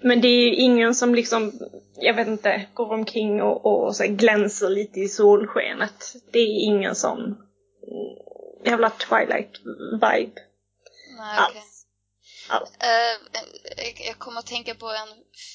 Men 0.00 0.20
det 0.20 0.28
är 0.28 0.44
ju 0.48 0.54
ingen 0.54 0.94
som 0.94 1.14
liksom, 1.14 1.52
jag 1.96 2.14
vet 2.14 2.28
inte, 2.28 2.66
går 2.74 2.92
omkring 2.92 3.42
och, 3.42 3.66
och 3.66 3.94
glänser 3.94 4.70
lite 4.70 5.00
i 5.00 5.08
solskenet. 5.08 6.14
Det 6.32 6.38
är 6.38 6.64
ingen 6.64 6.94
sån 6.94 7.18
mm, 7.20 7.36
jävla 8.64 8.88
Twilight-vibe 8.88 10.00
Nej, 10.00 11.38
okej. 11.48 11.62
alls. 11.62 11.86
alls. 12.48 12.70
Eh, 12.80 13.36
jag- 13.76 14.06
jag 14.08 14.18
kommer 14.18 14.38
att 14.38 14.46
tänka 14.46 14.74
på 14.74 14.86
en 14.86 15.08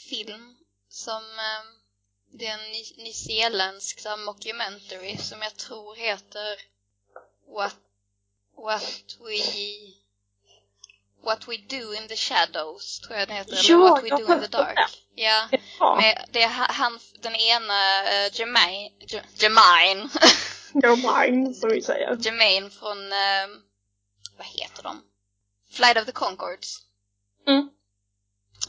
film 0.10 0.56
som 0.94 1.24
eh, 1.24 1.64
det 2.32 2.48
är 2.48 2.54
en 2.54 2.72
ny- 2.72 3.04
nyzeeländsk 3.04 4.00
så 4.00 4.10
här 4.10 4.18
mockumentary 4.18 5.18
som 5.18 5.42
jag 5.42 5.56
tror 5.56 5.96
heter 5.96 6.60
What, 7.56 7.76
What 8.58 9.18
We 9.20 9.38
What 11.24 11.48
We 11.48 11.58
Do 11.58 11.94
in 11.94 12.08
the 12.08 12.16
Shadows, 12.16 13.00
tror 13.00 13.18
jag 13.20 13.28
den 13.28 13.38
heter. 13.38 13.54
Ja, 13.54 13.60
eller 13.60 13.78
What 13.90 14.04
We 14.04 14.10
Do 14.10 14.34
in 14.34 14.42
the 14.42 14.48
Dark. 14.48 14.78
Ja. 15.16 15.50
Ja, 15.80 15.96
Men 16.02 16.26
det 16.32 16.42
är 16.44 16.50
ha- 16.50 16.72
han, 16.72 17.00
den 17.20 17.36
ena, 17.36 18.04
uh, 18.04 18.40
Jermaine, 18.40 18.92
Jermaine, 19.36 20.10
mind, 21.34 21.56
som 21.58 21.70
vi 21.70 21.82
säger. 21.82 22.18
Jermaine 22.20 22.70
från, 22.70 23.12
eh, 23.14 23.48
vad 24.38 24.48
heter 24.48 24.84
de? 24.84 25.04
Flight 25.72 25.98
of 25.98 26.06
the 26.06 26.12
Concords. 26.12 26.80
Mm. 27.48 27.70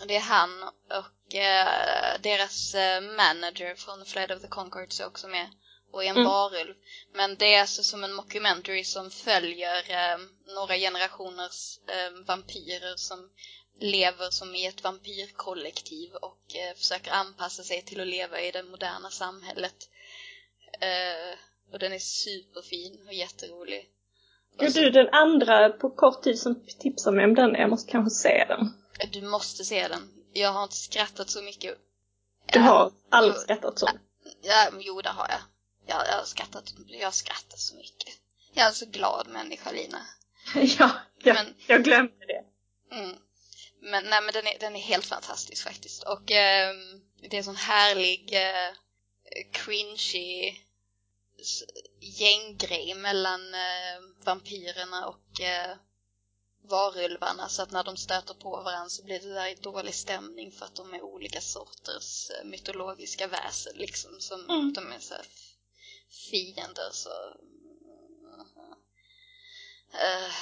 Det 0.06 0.16
är 0.16 0.20
han 0.20 0.62
och 0.90 1.34
eh, 1.34 2.20
deras 2.20 2.74
eh, 2.74 3.00
manager 3.00 3.74
från 3.74 4.04
Flight 4.04 4.30
of 4.30 4.42
the 4.42 4.48
Concords 4.48 5.00
är 5.00 5.06
också 5.06 5.28
med. 5.28 5.46
Och 5.92 6.04
är 6.04 6.08
en 6.08 6.16
Mm. 6.16 6.28
varulv. 6.28 6.74
Men 7.12 7.36
det 7.36 7.54
är 7.54 7.60
alltså 7.60 7.82
som 7.82 8.04
en 8.04 8.12
mockumentary 8.14 8.84
som 8.84 9.10
följer 9.10 9.90
eh, 9.90 10.18
några 10.54 10.76
generationers 10.76 11.78
eh, 11.88 12.24
vampyrer 12.26 12.96
som 12.96 13.30
lever 13.80 14.30
som 14.30 14.54
i 14.54 14.66
ett 14.66 14.84
vampyrkollektiv 14.84 16.14
och 16.14 16.56
eh, 16.56 16.74
försöker 16.76 17.10
anpassa 17.10 17.62
sig 17.62 17.82
till 17.82 18.00
att 18.00 18.06
leva 18.06 18.40
i 18.40 18.50
det 18.50 18.62
moderna 18.62 19.10
samhället. 19.10 19.74
Eh, 20.80 21.38
och 21.72 21.78
den 21.78 21.92
är 21.92 21.98
superfin 21.98 23.04
och 23.06 23.12
jätterolig. 23.14 23.88
Jo, 24.60 24.68
du 24.68 24.86
är 24.86 24.90
den 24.90 25.08
andra 25.08 25.68
på 25.70 25.90
kort 25.90 26.22
tid 26.22 26.38
som 26.38 26.66
tipsar 26.78 27.12
mig 27.12 27.24
om 27.24 27.34
den. 27.34 27.54
Jag 27.54 27.70
måste 27.70 27.92
kanske 27.92 28.10
se 28.10 28.44
den. 28.48 28.83
Du 29.12 29.22
måste 29.22 29.64
se 29.64 29.88
den. 29.88 30.12
Jag 30.32 30.52
har 30.52 30.62
inte 30.64 30.76
skrattat 30.76 31.30
så 31.30 31.42
mycket. 31.42 31.78
Du 32.52 32.58
har 32.58 32.92
aldrig 33.10 33.36
skrattat 33.42 33.78
så. 33.78 33.88
Ja, 34.42 34.68
jo 34.80 35.02
det 35.02 35.08
har 35.08 35.28
jag. 35.28 35.40
Jag, 35.86 36.06
jag 36.08 36.18
har 36.18 36.24
skrattat, 36.24 36.74
jag 36.88 37.06
har 37.06 37.12
skrattat 37.12 37.58
så 37.58 37.76
mycket. 37.76 38.14
Jag 38.52 38.64
är 38.64 38.68
en 38.68 38.74
så 38.74 38.86
glad 38.86 39.28
människa 39.28 39.70
Lina. 39.72 40.06
ja, 40.54 40.90
ja 41.22 41.34
Men- 41.34 41.54
jag 41.66 41.84
glömde 41.84 42.26
det. 42.26 42.44
Mm. 42.96 43.16
Men 43.80 44.04
nej 44.04 44.22
men 44.22 44.32
den 44.32 44.46
är, 44.46 44.58
den 44.58 44.76
är 44.76 44.80
helt 44.80 45.06
fantastisk 45.06 45.64
faktiskt. 45.64 46.02
Och 46.02 46.30
ehm, 46.30 47.00
det 47.20 47.36
är 47.36 47.38
en 47.38 47.44
sån 47.44 47.56
härlig 47.56 48.34
eh, 48.34 48.74
cringy 49.52 50.54
gänggrej 52.00 52.94
mellan 52.94 53.54
eh, 53.54 54.00
vampyrerna 54.24 55.06
och 55.06 55.40
eh, 55.40 55.76
varulvarna 56.70 57.48
så 57.48 57.62
att 57.62 57.70
när 57.70 57.84
de 57.84 57.96
stöter 57.96 58.34
på 58.34 58.50
varandra 58.50 58.88
så 58.88 59.04
blir 59.04 59.20
det 59.20 59.34
där 59.34 59.62
dålig 59.62 59.94
stämning 59.94 60.52
för 60.52 60.64
att 60.64 60.74
de 60.76 60.94
är 60.94 61.02
olika 61.02 61.40
sorters 61.40 62.30
eh, 62.30 62.44
mytologiska 62.44 63.26
väsen 63.26 63.72
liksom 63.76 64.10
som 64.18 64.50
Mm. 64.50 64.72
de 64.72 64.92
är 64.92 64.98
så 65.00 65.14
fiender 66.30 66.90
så 66.92 67.10
Eh, 69.94 70.32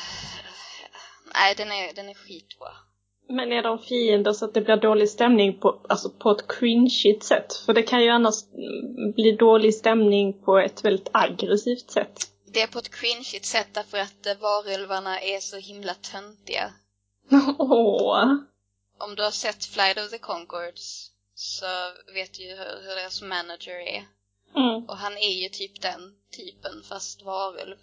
nej 1.34 1.54
den 1.56 1.72
är, 1.72 1.94
den 1.94 2.08
är 2.08 2.14
skitbra. 2.14 2.68
Men 3.28 3.52
är 3.52 3.62
de 3.62 3.78
fiender 3.78 4.32
så 4.32 4.44
att 4.44 4.54
det 4.54 4.60
blir 4.60 4.76
dålig 4.76 5.08
stämning 5.08 5.60
på, 5.60 5.80
alltså 5.88 6.10
på 6.10 6.30
ett 6.30 6.48
cringeigt 6.48 7.24
sätt? 7.24 7.52
För 7.66 7.72
det 7.72 7.82
kan 7.82 8.02
ju 8.02 8.08
annars 8.08 8.34
bli 9.14 9.32
dålig 9.32 9.74
stämning 9.74 10.42
på 10.44 10.58
ett 10.58 10.84
väldigt 10.84 11.08
aggressivt 11.12 11.90
sätt. 11.90 12.31
Det 12.52 12.62
är 12.62 12.66
på 12.66 12.78
ett 12.78 12.94
cringeigt 12.94 13.44
sätt 13.44 13.68
därför 13.72 13.98
att 13.98 14.26
eh, 14.26 14.36
varulvarna 14.36 15.20
är 15.20 15.40
så 15.40 15.56
himla 15.56 15.94
töntiga. 15.94 16.72
Åh. 17.58 18.34
Om 18.98 19.14
du 19.14 19.22
har 19.22 19.30
sett 19.30 19.64
Flight 19.64 19.98
of 19.98 20.10
the 20.10 20.18
Concords 20.18 21.10
så 21.34 21.66
vet 22.14 22.34
du 22.34 22.42
ju 22.42 22.50
hur, 22.50 22.82
hur 22.82 22.96
deras 22.96 23.22
manager 23.22 23.74
är. 23.74 24.04
Mm. 24.56 24.84
Och 24.88 24.96
han 24.96 25.18
är 25.18 25.42
ju 25.42 25.48
typ 25.48 25.80
den 25.80 26.14
typen 26.36 26.82
fast 26.88 27.22
varulv. 27.22 27.76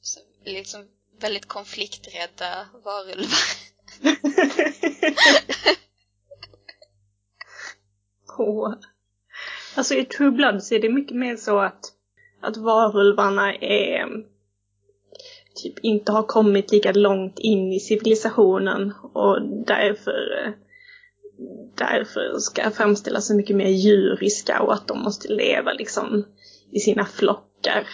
Så 0.00 0.20
liksom 0.44 0.88
väldigt 1.18 1.48
konflikträdda 1.48 2.68
varulvar. 2.84 3.28
Åh. 8.38 8.74
Alltså 9.74 9.94
i 9.94 10.04
True 10.04 10.30
Blood 10.30 10.64
så 10.64 10.74
är 10.74 10.80
det 10.80 10.88
mycket 10.88 11.16
mer 11.16 11.36
så 11.36 11.58
att, 11.58 11.93
att 12.44 12.56
varulvarna 12.56 13.54
är 13.54 14.02
mm, 14.02 14.24
typ 15.54 15.78
inte 15.78 16.12
har 16.12 16.22
kommit 16.22 16.72
lika 16.72 16.92
långt 16.92 17.38
in 17.38 17.72
i 17.72 17.80
civilisationen 17.80 18.92
och 19.12 19.42
därför 19.42 20.44
eh, 20.44 20.52
därför 21.74 22.38
ska 22.38 22.70
framställas 22.70 23.26
så 23.26 23.34
mycket 23.34 23.56
mer 23.56 23.68
djuriska 23.68 24.62
och 24.62 24.74
att 24.74 24.88
de 24.88 25.02
måste 25.02 25.28
leva 25.28 25.72
liksom 25.72 26.24
i 26.70 26.80
sina 26.80 27.04
flockar 27.04 27.86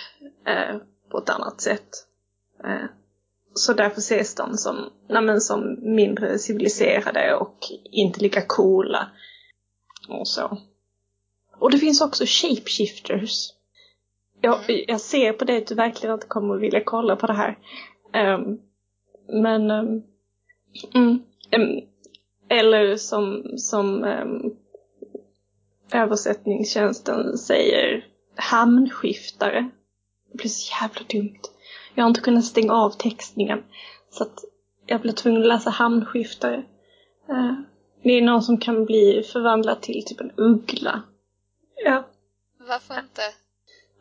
eh, 0.46 0.76
på 1.10 1.18
ett 1.18 1.30
annat 1.30 1.60
sätt. 1.60 1.88
Eh, 2.64 2.86
så 3.54 3.72
därför 3.72 3.98
ses 3.98 4.34
de 4.34 4.56
som, 4.56 4.90
nej 5.08 5.22
men, 5.22 5.40
som 5.40 5.78
mindre 5.94 6.38
civiliserade 6.38 7.34
och 7.34 7.56
inte 7.84 8.20
lika 8.20 8.42
coola. 8.46 9.10
Och 10.08 10.28
så. 10.28 10.58
Och 11.58 11.70
det 11.70 11.78
finns 11.78 12.00
också 12.00 12.24
shapeshifters. 12.26 13.52
Jag, 14.40 14.70
Mm. 14.70 14.84
jag 14.88 15.00
ser 15.00 15.32
på 15.32 15.44
det 15.44 15.56
att 15.56 15.66
du 15.66 15.74
verkligen 15.74 16.14
inte 16.14 16.26
kommer 16.26 16.54
att 16.54 16.60
vilja 16.60 16.84
kolla 16.84 17.16
på 17.16 17.26
det 17.26 17.32
här. 17.32 17.58
Ehm, 18.12 18.58
men... 19.28 19.70
mm, 20.94 21.22
ehm, 21.50 21.80
eller 22.48 22.96
som, 22.96 23.44
som 23.56 24.04
um, 24.04 24.56
översättningstjänsten 25.92 27.38
säger, 27.38 28.06
hamnskiftare. 28.36 29.70
Det 30.32 30.38
blir 30.38 30.48
så 30.48 30.72
jävla 30.82 31.00
dumt. 31.08 31.40
Jag 31.94 32.04
har 32.04 32.08
inte 32.08 32.20
kunnat 32.20 32.44
stänga 32.44 32.72
av 32.72 32.90
textningen. 32.90 33.62
Så 34.10 34.22
att 34.22 34.44
jag 34.86 35.00
blir 35.00 35.12
tvungen 35.12 35.42
att 35.42 35.48
läsa 35.48 35.70
hamnskiftare. 35.70 36.64
Eh, 37.28 37.54
det 38.02 38.10
är 38.10 38.22
någon 38.22 38.42
som 38.42 38.58
kan 38.58 38.84
bli 38.84 39.22
förvandlad 39.32 39.80
till 39.80 40.04
typ 40.06 40.20
en 40.20 40.32
uggla. 40.36 41.02
Ja, 41.84 42.04
Varför 42.58 42.94
inte? 42.94 43.22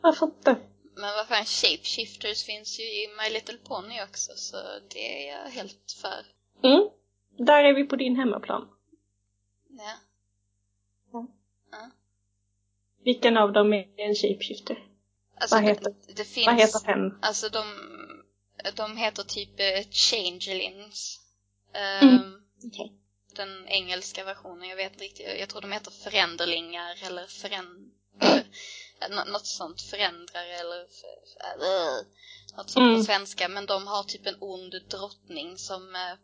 Varför 0.00 0.26
inte? 0.26 0.56
Men 0.94 1.14
vad 1.16 1.28
fan, 1.28 1.44
shapeshifters 1.44 2.44
finns 2.44 2.80
ju 2.80 2.82
i 2.84 3.08
My 3.22 3.34
Little 3.34 3.58
Pony 3.58 4.02
också 4.02 4.32
så 4.36 4.56
det 4.90 5.28
är 5.28 5.38
jag 5.38 5.50
helt 5.50 5.92
för. 6.02 6.26
Mm. 6.68 6.88
Där 7.46 7.64
är 7.64 7.74
vi 7.74 7.84
på 7.84 7.96
din 7.96 8.16
hemmaplan. 8.16 8.68
Ja. 9.68 9.96
Vilken 13.04 13.36
av 13.36 13.52
dem 13.52 13.72
är 13.72 13.86
en 13.96 14.14
shapeshifter? 14.14 14.86
Alltså, 15.40 15.56
Vad 15.56 15.64
heter- 15.64 15.94
det, 16.06 16.12
det 16.12 16.24
finns... 16.24 16.46
Vad 16.46 16.56
heter 16.60 16.86
hen? 16.86 17.18
Alltså 17.22 17.48
de, 17.48 17.64
de 18.76 18.96
heter 18.96 19.22
typ 19.22 19.60
eh, 19.60 19.84
changelings. 19.90 21.20
Mm. 21.72 22.14
Ehm, 22.14 22.42
Okej. 22.64 22.92
Den 23.36 23.68
engelska 23.68 24.24
versionen, 24.24 24.68
jag 24.68 24.76
vet 24.76 24.92
inte 24.92 25.04
riktigt. 25.04 25.26
Jag 25.40 25.48
tror 25.48 25.60
de 25.60 25.72
heter 25.72 25.90
föränderlingar 25.90 26.96
eller 27.06 27.26
föränd... 27.26 27.90
Nå- 29.10 29.24
något 29.24 29.46
sånt, 29.46 29.82
förändrare 29.82 30.54
eller 30.58 30.80
äh, 30.80 32.06
något 32.56 32.70
sånt 32.70 32.84
Mm. 32.84 32.96
på 32.98 33.04
svenska. 33.04 33.48
Men 33.48 33.66
de 33.66 33.86
har 33.86 34.02
typ 34.02 34.26
en 34.26 34.36
ond 34.40 34.74
drottning 34.90 35.58
som 35.58 35.94
eh, 35.94 36.14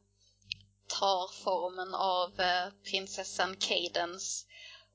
tar 0.87 1.33
formen 1.45 1.95
av 1.95 2.41
eh, 2.41 2.69
prinsessan 2.85 3.57
Cadence 3.57 4.47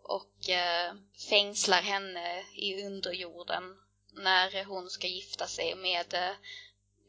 och 0.04 0.50
eh, 0.50 0.94
fängslar 1.30 1.82
henne 1.82 2.46
i 2.56 2.86
underjorden 2.86 3.64
när 4.14 4.66
hon 4.66 4.90
ska 4.90 5.08
gifta 5.08 5.48
sig 5.48 5.76
med 5.76 6.14
eh, 6.14 6.36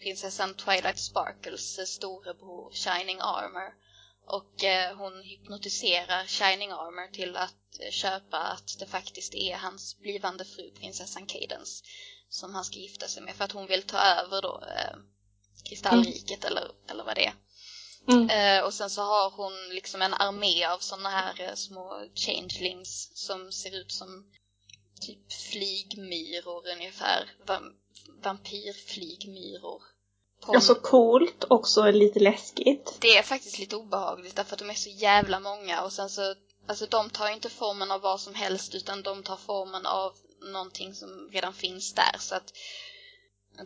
prinsessan 0.01 0.55
Twilight 0.55 0.99
Sparkles 0.99 1.91
storebror 1.91 2.73
Shining 2.73 3.19
Armor. 3.21 3.75
Och 4.27 4.65
eh, 4.65 4.97
hon 4.97 5.23
hypnotiserar 5.23 6.27
Shining 6.27 6.71
Armor 6.71 7.13
till 7.13 7.37
att 7.37 7.81
eh, 7.81 7.91
köpa 7.91 8.39
att 8.39 8.79
det 8.79 8.87
faktiskt 8.87 9.35
är 9.35 9.57
hans 9.57 9.99
blivande 9.99 10.45
fru 10.45 10.71
prinsessan 10.71 11.27
Cadence 11.27 11.85
som 12.29 12.55
han 12.55 12.65
ska 12.65 12.79
gifta 12.79 13.09
sig 13.09 13.23
med 13.23 13.37
för 13.37 13.45
att 13.45 13.53
hon 13.53 13.67
vill 13.67 13.83
ta 13.83 13.99
över 13.99 14.43
då 14.43 14.65
eh, 14.77 14.97
kristallriket 15.69 16.45
eller, 16.45 16.71
eller 16.89 17.05
vad 17.05 17.15
det 17.15 17.27
är. 17.27 17.35
Mm. 18.09 18.31
Eh, 18.31 18.65
och 18.65 18.75
sen 18.75 18.91
så 18.91 19.03
har 19.03 19.31
hon 19.31 19.53
liksom 19.69 20.03
en 20.03 20.15
armé 20.15 20.65
av 20.65 20.79
såna 20.79 21.09
här 21.09 21.41
eh, 21.41 21.55
små 21.55 22.09
changelings 22.15 23.11
som 23.15 23.53
ser 23.53 23.81
ut 23.81 23.93
som 23.93 24.33
typ 25.01 25.33
flygmyror 25.33 26.69
ungefär. 26.69 27.31
Vam- 27.47 27.77
vampyrflygmyror. 28.23 29.83
På 30.47 30.55
Alltså 30.55 30.75
coolt, 30.75 31.45
också 31.49 31.91
lite 31.91 32.21
läskigt. 32.21 32.97
det 33.01 33.17
är 33.17 33.23
faktiskt 33.23 33.59
lite 33.59 33.77
obehagligt 33.77 34.37
därför 34.37 34.53
att 34.55 34.59
de 34.59 34.71
är 34.71 34.75
så 34.75 34.91
jävla 34.91 35.41
många 35.41 35.83
och 35.83 35.93
sen 35.93 36.11
så, 36.11 36.35
alltså 36.67 36.87
de 36.87 37.11
tar 37.11 37.29
inte 37.29 37.51
formen 37.51 37.91
av 37.91 38.01
vad 38.01 38.21
som 38.21 38.35
helst 38.35 38.75
utan 38.75 39.03
de 39.03 39.23
tar 39.23 39.37
formen 39.37 39.87
av 39.87 40.13
någonting 40.53 40.95
som 40.95 41.29
redan 41.33 41.55
finns 41.55 41.93
där 41.93 42.17
så 42.19 42.35
att 42.35 42.53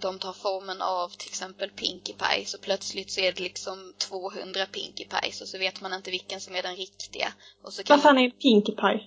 de 0.01 0.19
tar 0.19 0.33
formen 0.33 0.83
av 0.83 1.09
till 1.09 1.29
exempel 1.29 1.71
Pinkie 1.71 2.15
Pie 2.15 2.47
så 2.47 2.59
plötsligt 2.59 3.11
så 3.11 3.21
är 3.21 3.33
det 3.33 3.43
liksom 3.43 3.95
200 3.99 4.67
Pinkie 4.73 5.07
Pies 5.09 5.41
och 5.41 5.49
så 5.49 5.59
vet 5.59 5.81
man 5.81 5.93
inte 5.95 6.11
vilken 6.11 6.41
som 6.41 6.55
är 6.55 6.63
den 6.63 6.77
riktiga. 6.77 7.33
Och 7.63 7.73
så 7.73 7.83
kan 7.83 7.97
Vad 7.97 8.03
fan 8.03 8.19
är 8.19 8.31
Pinkie 8.31 8.75
Pie? 8.75 9.01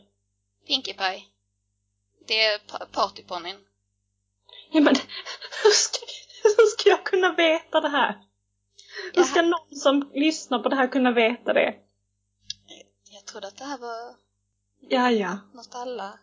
Pinkie 0.67 0.93
Pie. 0.93 1.23
Det 2.27 2.45
är 2.45 2.59
pa- 2.59 2.85
partyponnyn. 2.91 3.57
Ja 4.71 4.79
men, 4.81 4.95
hur 5.63 5.71
ska, 5.71 5.99
hur 6.57 6.65
ska 6.65 6.89
jag 6.89 7.03
kunna 7.03 7.33
veta 7.33 7.81
det 7.81 7.89
här? 7.89 8.19
Hur 9.13 9.23
ska 9.23 9.41
någon 9.41 9.75
som 9.75 10.11
lyssnar 10.13 10.59
på 10.59 10.69
det 10.69 10.75
här 10.75 10.87
kunna 10.87 11.11
veta 11.11 11.53
det? 11.53 11.75
Jag 13.11 13.25
trodde 13.25 13.47
att 13.47 13.57
det 13.57 13.65
här 13.65 13.77
var 13.77 14.15
Ja, 14.79 15.11
ja. 15.11 15.37
något 15.53 15.75
alla... 15.75 16.19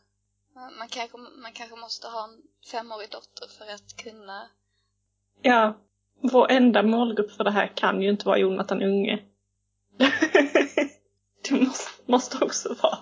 Man 0.78 0.88
kanske, 0.88 1.18
man 1.18 1.52
kanske 1.52 1.76
måste 1.76 2.08
ha 2.08 2.24
en 2.24 2.42
femårig 2.70 3.10
dotter 3.10 3.48
för 3.58 3.74
att 3.74 3.96
kunna... 3.96 4.48
Ja. 5.42 5.74
Vår 6.20 6.50
enda 6.50 6.82
målgrupp 6.82 7.32
för 7.32 7.44
det 7.44 7.50
här 7.50 7.72
kan 7.74 8.02
ju 8.02 8.10
inte 8.10 8.26
vara 8.26 8.38
Jonathan 8.38 8.82
Unge. 8.82 9.24
det 11.48 11.50
måste, 11.50 11.90
måste 12.06 12.44
också 12.44 12.76
vara 12.82 12.98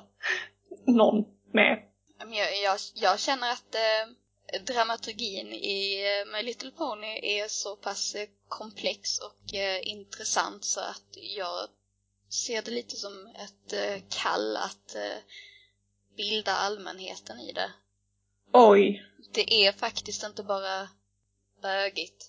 någon 0.87 1.25
med. 1.53 1.83
Jag, 2.19 2.63
jag, 2.65 2.79
jag 2.95 3.21
känner 3.21 3.53
att 3.53 3.75
eh, 3.75 4.15
dramaturgin 4.61 5.53
i 5.53 6.03
eh, 6.05 6.33
My 6.33 6.43
Little 6.43 6.71
Pony 6.71 7.21
är 7.23 7.49
så 7.49 7.77
pass 7.77 8.15
eh, 8.15 8.29
komplex 8.49 9.19
och 9.19 9.55
eh, 9.55 9.89
intressant 9.89 10.65
så 10.65 10.81
att 10.81 11.09
jag 11.37 11.69
ser 12.31 12.63
det 12.63 12.71
lite 12.71 12.97
som 12.97 13.27
ett 13.27 13.75
kall 14.23 14.57
att 14.57 14.97
bilda 16.17 16.53
allmänheten 16.53 17.41
i 17.41 17.53
det. 17.53 17.73
Oj, 18.53 19.05
Det 19.35 19.53
är 19.67 19.73
faktiskt 19.73 20.23
inte 20.25 20.43
bara 20.43 20.89
bögigt 21.63 22.25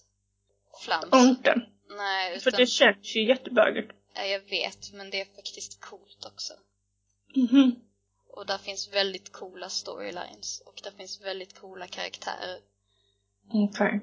flams. 0.83 1.13
inte. 1.13 1.61
Nej, 1.89 2.39
För 2.39 2.49
utan, 2.49 2.59
det 2.59 2.67
känns 2.67 3.15
ju 3.15 3.27
jättebögigt. 3.27 3.91
ja, 4.15 4.25
jag 4.25 4.39
vet, 4.39 4.93
men 4.93 5.09
det 5.09 5.21
är 5.21 5.25
faktiskt 5.35 5.79
coolt 5.81 6.25
också. 6.25 6.53
Mhm. 7.35 7.75
Och 8.35 8.45
där 8.45 8.57
finns 8.57 8.93
väldigt 8.93 9.31
coola 9.31 9.69
storylines 9.69 10.61
och 10.65 10.79
där 10.83 10.91
finns 10.91 11.21
väldigt 11.21 11.59
coola 11.59 11.87
karaktärer. 11.87 12.59
Okej. 13.53 14.01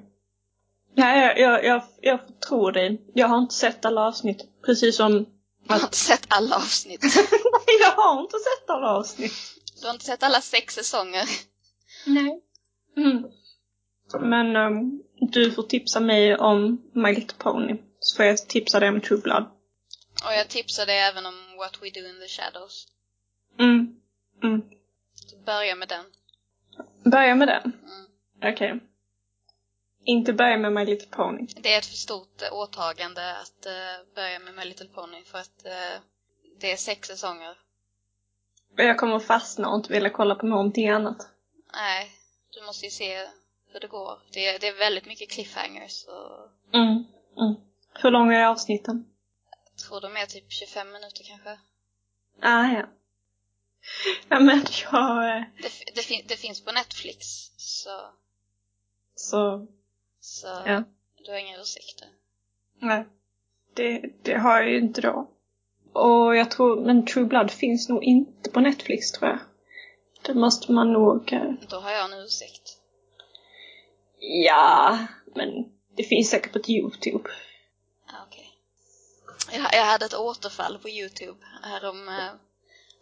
Nej, 0.95 1.19
jag, 1.19 1.39
jag, 1.39 1.65
jag, 1.65 1.83
jag 2.01 2.39
tror 2.39 2.71
dig. 2.71 3.01
Jag 3.13 3.27
har 3.27 3.37
inte 3.37 3.55
sett 3.55 3.85
alla 3.85 4.01
avsnitt. 4.01 4.47
Precis 4.65 4.95
som... 4.97 5.25
Jag 5.67 5.75
har 5.75 5.83
inte 5.83 5.97
sett 5.97 6.25
alla 6.27 6.55
avsnitt. 6.55 7.01
Nej, 7.67 7.77
jag 7.79 7.91
har 7.91 8.21
inte 8.21 8.37
sett 8.37 8.69
alla 8.69 8.87
avsnitt. 8.87 9.33
Du 9.81 9.85
har 9.85 9.93
inte 9.93 10.05
sett 10.05 10.23
alla 10.23 10.41
sex 10.41 10.75
säsonger. 10.75 11.29
Nej. 12.05 12.41
Mm. 12.97 13.23
Men 14.19 14.55
ehm, 14.55 15.03
du 15.19 15.51
får 15.51 15.63
tipsa 15.63 15.99
mig 15.99 16.37
om 16.37 16.81
My 16.93 17.13
Little 17.13 17.37
Pony. 17.37 17.75
Så 17.99 18.15
får 18.15 18.25
jag 18.25 18.47
tipsa 18.47 18.79
dig 18.79 18.89
om 18.89 19.01
True 19.01 19.21
Blood. 19.21 19.43
Och 20.25 20.33
jag 20.33 20.49
tipsar 20.49 20.85
dig 20.85 20.99
även 20.99 21.25
om 21.25 21.33
What 21.57 21.77
We 21.81 21.89
Do 21.89 21.99
in 21.99 22.19
the 22.19 22.27
Shadows. 22.27 22.87
Mm. 23.59 23.95
Mm. 24.43 24.61
Så 25.15 25.37
börja 25.37 25.75
med 25.75 25.87
den. 25.87 26.05
Börja 27.11 27.35
med 27.35 27.47
den. 27.47 27.61
Mm. 27.63 28.53
Okej. 28.53 28.79
Inte 30.05 30.33
börja 30.33 30.57
med 30.57 30.73
My 30.73 30.85
Little 30.85 31.07
Pony. 31.07 31.47
Det 31.55 31.73
är 31.73 31.77
ett 31.77 31.85
för 31.85 31.95
stort 31.95 32.41
eh, 32.41 32.53
åtagande 32.53 33.37
att 33.37 33.65
eh, 33.65 34.15
börja 34.15 34.39
med 34.39 34.55
My 34.55 34.63
Little 34.65 34.87
Pony 34.87 35.23
för 35.23 35.37
att 35.37 35.65
eh, 35.65 36.01
det 36.59 36.71
är 36.71 36.77
sex 36.77 37.07
säsonger. 37.07 37.57
Jag 38.75 38.97
kommer 38.97 39.19
fastna 39.19 39.69
och 39.69 39.75
inte 39.75 39.93
vilja 39.93 40.09
kolla 40.09 40.35
på 40.35 40.45
någonting 40.45 40.89
annat. 40.89 41.27
Nej, 41.73 42.11
du 42.49 42.65
måste 42.65 42.85
ju 42.85 42.91
se 42.91 43.27
hur 43.67 43.79
det 43.79 43.87
går. 43.87 44.19
Det 44.33 44.47
är, 44.47 44.59
det 44.59 44.67
är 44.67 44.79
väldigt 44.79 45.05
mycket 45.05 45.31
cliffhangers 45.31 46.05
och 46.07 46.49
Mm. 46.73 47.03
Mm. 47.37 47.55
Hur 47.93 48.11
långa 48.11 48.39
är 48.39 48.45
avsnitten? 48.45 49.05
jag 49.71 49.77
tror 49.77 50.01
de 50.01 50.17
är 50.17 50.25
typ 50.25 50.51
25 50.51 50.91
minuter 50.91 51.23
kanske. 51.23 51.49
Ah, 52.41 52.67
ja. 52.67 52.85
Ja, 54.29 54.39
men 54.39 54.65
jag... 54.91 55.37
eh, 55.37 55.43
Det, 55.61 55.71
det, 55.95 56.01
fin- 56.01 56.25
det 56.27 56.35
finns 56.35 56.61
på 56.65 56.71
Netflix 56.71 57.25
så, 57.57 57.89
Så... 59.15 59.67
så 60.19 60.47
Ja. 60.47 60.83
du 61.25 61.31
har 61.31 61.37
inga 61.37 61.61
ursäkter. 61.61 62.07
Nej. 62.81 63.05
Det, 63.73 64.01
det 64.23 64.33
har 64.37 64.61
jag 64.61 64.69
ju 64.69 64.77
inte 64.79 65.01
då. 65.01 65.29
Och 65.93 66.35
jag 66.35 66.51
tror, 66.51 66.85
men 66.85 67.05
True 67.05 67.25
Blood 67.25 67.51
finns 67.51 67.89
nog 67.89 68.03
inte 68.03 68.49
på 68.49 68.59
Netflix 68.59 69.11
tror 69.11 69.29
jag. 69.29 69.39
Det 70.21 70.33
måste 70.33 70.71
man 70.71 70.93
nog... 70.93 71.33
eh, 71.33 71.51
Då 71.69 71.79
har 71.79 71.91
jag 71.91 72.11
en 72.13 72.19
ursäkt. 72.19 72.77
Ja, 74.45 74.97
men 75.35 75.49
det 75.95 76.03
finns 76.03 76.29
säkert 76.29 76.51
på 76.53 76.71
Youtube. 76.71 77.29
Ah, 78.07 78.23
okej. 78.27 78.49
Jag, 79.51 79.73
jag 79.73 79.85
hade 79.85 80.05
ett 80.05 80.13
återfall 80.13 80.77
på 80.79 80.89
Youtube 80.89 81.45
härom, 81.63 82.07
eh, 82.09 82.29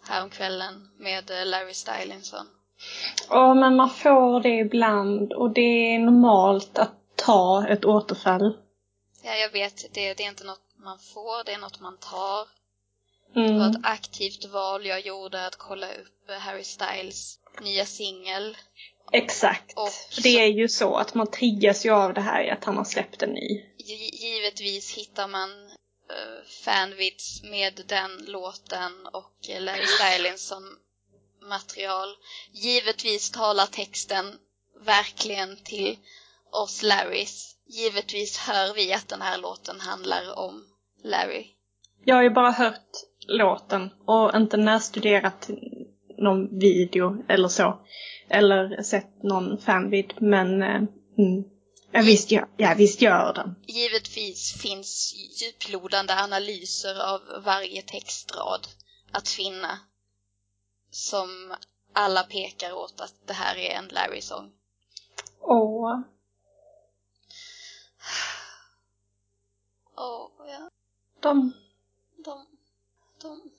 häromkvällen 0.07 0.89
med 0.97 1.31
eh, 1.31 1.45
Larry 1.45 1.73
Stylinson. 1.73 2.45
Ja, 3.29 3.53
men 3.53 3.75
man 3.75 3.89
får 3.89 4.39
det 4.41 4.49
ibland 4.59 5.33
och 5.33 5.49
det 5.53 5.95
är 5.95 5.99
normalt 5.99 6.77
att 6.77 6.93
ta 7.15 7.67
ett 7.67 7.85
återfall. 7.85 8.57
Ja, 9.23 9.35
jag 9.35 9.49
vet, 9.51 9.93
det, 9.93 10.13
det 10.13 10.23
är 10.23 10.27
inte 10.29 10.43
något 10.43 10.61
man 10.83 10.99
får, 10.99 11.43
det 11.43 11.53
är 11.53 11.57
något 11.57 11.79
man 11.79 11.97
tar. 11.97 12.47
Det 13.33 13.39
var 13.39 13.47
Mm. 13.65 13.71
ett 13.71 13.77
aktivt 13.83 14.45
val 14.45 14.85
jag 14.85 15.05
gjorde 15.05 15.45
att 15.45 15.55
kolla 15.55 15.87
upp 15.87 16.29
eh, 16.29 16.35
Harry 16.35 16.63
Styles 16.63 17.39
nya 17.61 17.85
singel. 17.85 18.57
Exakt. 19.11 19.73
Och 19.77 20.21
det 20.23 20.39
är 20.39 20.47
ju 20.47 20.67
så 20.69 20.95
att 20.95 21.13
man 21.13 21.27
triggas 21.31 21.85
ju 21.85 21.89
av 21.91 22.13
det 22.13 22.21
här 22.21 22.43
i 22.43 22.49
att 22.49 22.63
han 22.63 22.77
har 22.77 22.83
släppt 22.83 23.23
en 23.23 23.29
ny. 23.29 23.63
gi- 23.77 24.15
givetvis 24.15 24.93
hittar 24.97 25.27
man 25.27 25.70
Eh, 26.11 26.43
fanvits 26.63 26.63
fanvids 26.65 27.43
med 27.43 27.81
den 27.87 28.11
låten 28.27 29.07
och 29.13 29.35
Larry 29.59 29.59
Larry 29.59 29.85
Stylinson 29.85 30.63
material. 31.49 32.09
Givetvis 32.51 33.31
talar 33.31 33.65
texten 33.65 34.25
verkligen 34.85 35.57
till 35.63 35.97
oss 36.51 36.83
Larrys. 36.83 37.55
Givetvis 37.65 38.37
hör 38.37 38.73
vi 38.75 38.93
att 38.93 39.07
den 39.07 39.21
här 39.21 39.37
låten 39.37 39.79
handlar 39.79 40.39
om 40.39 40.63
Larry. 41.03 41.45
Jag 42.03 42.15
har 42.15 42.23
ju 42.23 42.29
bara 42.29 42.51
hört 42.51 42.91
låten 43.27 43.89
och 44.05 44.35
inte 44.35 44.57
närstuderat 44.57 45.49
någon 46.17 46.59
video 46.59 47.23
eller 47.27 47.47
så. 47.47 47.79
Eller 48.29 48.81
sett 48.81 49.23
någon 49.23 49.57
fanvid, 49.57 50.13
men 50.17 50.61
eh, 50.61 50.81
mm 51.17 51.43
ja, 51.91 52.01
visst, 52.01 52.31
gör, 52.31 52.47
ja, 52.57 52.73
visst 52.77 53.01
gör 53.01 53.33
den. 53.33 53.55
Givetvis 53.67 54.53
finns 54.61 55.13
djuplodande 55.41 56.13
analyser 56.13 56.99
av 57.13 57.21
varje 57.43 57.81
textrad 57.81 58.67
att 59.11 59.29
finna 59.29 59.79
som 60.91 61.55
alla 61.93 62.23
pekar 62.23 62.73
åt 62.73 63.01
att 63.01 63.13
det 63.27 63.33
här 63.33 63.55
är 63.57 63.75
en 63.75 63.87
Larry-sång. 63.87 64.51
Åh, 65.41 65.99
Åh, 69.97 70.29
ja. 70.47 70.69
de, 71.19 71.53
De, 72.17 72.45
de... 73.21 73.51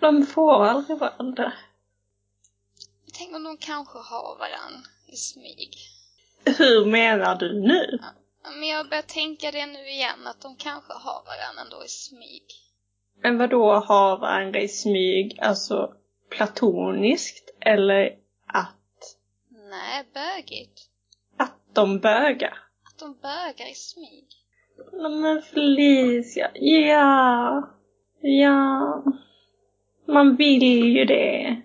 de 0.00 0.26
får 0.26 0.64
aldrig 0.64 0.98
varandra. 0.98 1.52
Tänk 3.12 3.34
om 3.34 3.42
de 3.42 3.56
kanske 3.56 3.98
har 3.98 4.36
varann 4.38 4.86
i 5.06 5.16
smyg. 5.16 5.95
Hur 6.58 6.84
menar 6.86 7.34
du 7.38 7.60
nu? 7.60 7.98
Men 8.58 8.68
jag 8.68 8.88
börjar 8.88 9.02
tänka 9.02 9.50
det 9.50 9.66
nu 9.66 9.88
igen, 9.88 10.26
att 10.26 10.40
de 10.40 10.56
kanske 10.56 10.92
har 10.92 11.22
varann 11.24 11.66
ändå 11.66 11.84
i 11.84 11.88
smyg. 11.88 12.42
Men 13.22 13.38
vad 13.38 13.50
då 13.50 13.72
har 13.72 14.18
varandra 14.18 14.60
i 14.60 14.68
smyg? 14.68 15.38
Alltså 15.42 15.92
platoniskt? 16.30 17.50
Eller 17.60 18.06
att, 18.46 19.16
Nej, 19.70 20.04
bögigt. 20.14 20.80
att 21.36 21.54
de 21.72 21.98
bögar? 21.98 22.58
Att 22.84 22.98
de 22.98 23.14
bögar 23.22 23.70
i 23.70 23.74
smyg. 23.74 24.26
Nej, 24.92 25.10
Men 25.10 25.42
Felicia, 25.42 26.50
ja, 26.54 27.70
ja. 28.20 29.04
Man 30.06 30.36
vill 30.36 30.96
ju 30.96 31.04
det. 31.04 31.62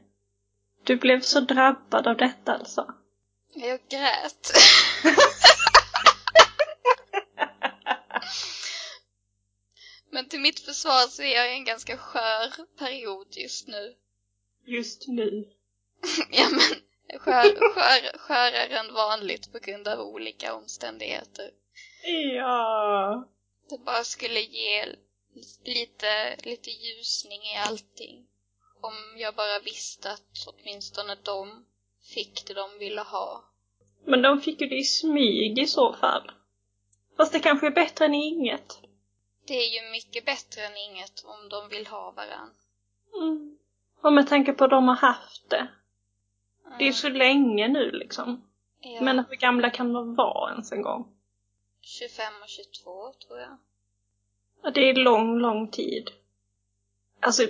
Du 0.83 0.95
blev 0.95 1.19
så 1.21 1.39
drabbad 1.39 2.07
av 2.07 2.17
detta 2.17 2.53
alltså. 2.53 2.85
Jag 3.63 3.79
grät. 3.89 4.51
Men 10.11 10.29
till 10.29 10.39
mitt 10.39 10.59
försvar 10.59 11.07
så 11.07 11.21
är 11.21 11.35
jag 11.35 11.51
i 11.51 11.53
en 11.53 11.65
ganska 11.65 11.97
skör 11.97 12.65
period 12.77 13.27
just 13.31 13.67
nu. 13.67 13.95
Just 14.65 15.07
nu. 15.07 15.51
ja 16.31 16.49
men, 16.49 17.19
skör, 17.19 17.73
skör, 17.73 18.17
skörare 18.17 18.77
än 18.79 18.93
vanligt 18.93 19.51
på 19.51 19.59
grund 19.59 19.87
av 19.87 19.99
olika 19.99 20.55
omständigheter. 20.55 21.51
Ja. 22.35 23.29
Det 23.69 23.77
bara 23.77 24.03
skulle 24.03 24.39
ge 24.39 24.95
lite, 25.65 26.35
lite 26.43 26.69
ljusning 26.69 27.41
i 27.41 27.57
allting. 27.67 28.27
Om 28.81 28.93
jag 29.17 29.35
bara 29.35 29.59
visste 29.59 30.11
att 30.11 30.47
åtminstone 30.47 31.17
de 31.23 31.65
fick 32.13 32.47
det 32.47 32.53
de 32.53 32.79
ville 32.79 33.01
ha. 33.01 33.50
Men 34.05 34.21
de 34.21 34.41
fick 34.41 34.61
ju 34.61 34.67
det 34.67 34.77
i 34.77 34.83
smyg 34.83 35.59
i 35.59 35.67
så 35.67 35.93
fall. 35.93 36.31
Fast 37.17 37.33
det 37.33 37.39
kanske 37.39 37.67
är 37.67 37.71
bättre 37.71 38.05
än 38.05 38.13
inget. 38.13 38.79
Det 39.47 39.53
är 39.53 39.83
ju 39.83 39.91
mycket 39.91 40.25
bättre 40.25 40.61
än 40.61 40.77
inget 40.77 41.23
om 41.25 41.49
de 41.49 41.69
vill 41.69 41.87
ha 41.87 42.11
varann. 42.11 42.49
Mm. 43.15 43.57
Och 44.01 44.13
med 44.13 44.27
tanke 44.27 44.53
på 44.53 44.63
att 44.63 44.69
de 44.69 44.87
har 44.87 44.95
haft 44.95 45.49
det. 45.49 45.67
Mm. 46.65 46.77
Det 46.79 46.87
är 46.87 46.91
så 46.91 47.09
länge 47.09 47.67
nu 47.67 47.91
liksom. 47.91 48.43
ja, 48.79 49.01
Men 49.01 49.25
hur 49.29 49.35
gamla 49.35 49.69
kan 49.69 49.93
de 49.93 50.15
vara 50.15 50.51
ens 50.51 50.71
en 50.71 50.81
gång? 50.81 51.07
25 51.81 52.25
och 52.41 52.49
22 52.49 53.13
tror 53.27 53.39
jag. 53.39 53.57
Ja, 54.63 54.71
det 54.71 54.89
är 54.89 54.95
lång, 54.95 55.39
lång 55.39 55.67
tid. 55.67 56.09
Alltså 57.19 57.43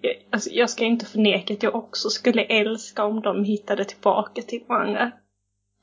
jag, 0.00 0.26
alltså, 0.30 0.50
jag 0.50 0.70
ska 0.70 0.84
inte 0.84 1.06
förneka 1.06 1.54
att 1.54 1.62
jag 1.62 1.74
också 1.74 2.08
skulle 2.10 2.44
älska 2.44 3.04
om 3.04 3.22
de 3.22 3.44
hittade 3.44 3.84
tillbaka 3.84 4.42
till 4.42 4.64
varandra. 4.66 5.12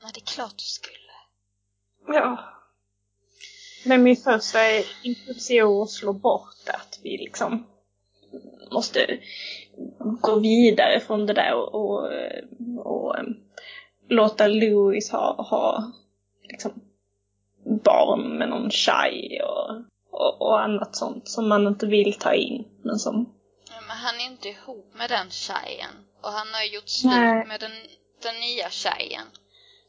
Nej, 0.02 0.10
det 0.14 0.20
är 0.20 0.34
klart 0.34 0.58
du 0.58 0.64
skulle. 0.64 0.96
Ja. 2.06 2.38
Men 3.84 4.02
min 4.02 4.16
första 4.16 4.58
impuls 5.02 5.50
är 5.50 5.82
att 5.82 5.90
slå 5.90 6.12
bort 6.12 6.68
att 6.68 6.98
vi 7.02 7.18
liksom 7.18 7.66
måste 8.70 9.20
gå 10.20 10.38
vidare 10.38 11.00
från 11.00 11.26
det 11.26 11.32
där 11.32 11.54
och, 11.54 11.74
och, 11.74 12.10
och 12.84 13.18
um, 13.18 13.36
låta 14.08 14.46
Louis 14.46 15.10
ha, 15.10 15.42
ha 15.42 15.92
liksom, 16.42 16.72
barn 17.84 18.38
med 18.38 18.48
någon 18.48 18.70
tjej 18.70 19.40
och, 19.42 19.76
och, 20.10 20.42
och 20.42 20.62
annat 20.62 20.96
sånt 20.96 21.28
som 21.28 21.48
man 21.48 21.66
inte 21.66 21.86
vill 21.86 22.14
ta 22.18 22.34
in 22.34 22.64
men 22.82 22.98
som 22.98 23.32
men 23.88 23.96
han 23.96 24.20
är 24.20 24.24
inte 24.24 24.48
ihop 24.48 24.94
med 24.94 25.10
den 25.10 25.30
tjejen. 25.30 25.90
Och 26.20 26.28
han 26.30 26.46
har 26.54 26.74
gjort 26.74 26.88
slut 26.88 27.48
med 27.48 27.60
den, 27.60 27.72
den 28.22 28.40
nya 28.40 28.70
tjejen 28.70 29.26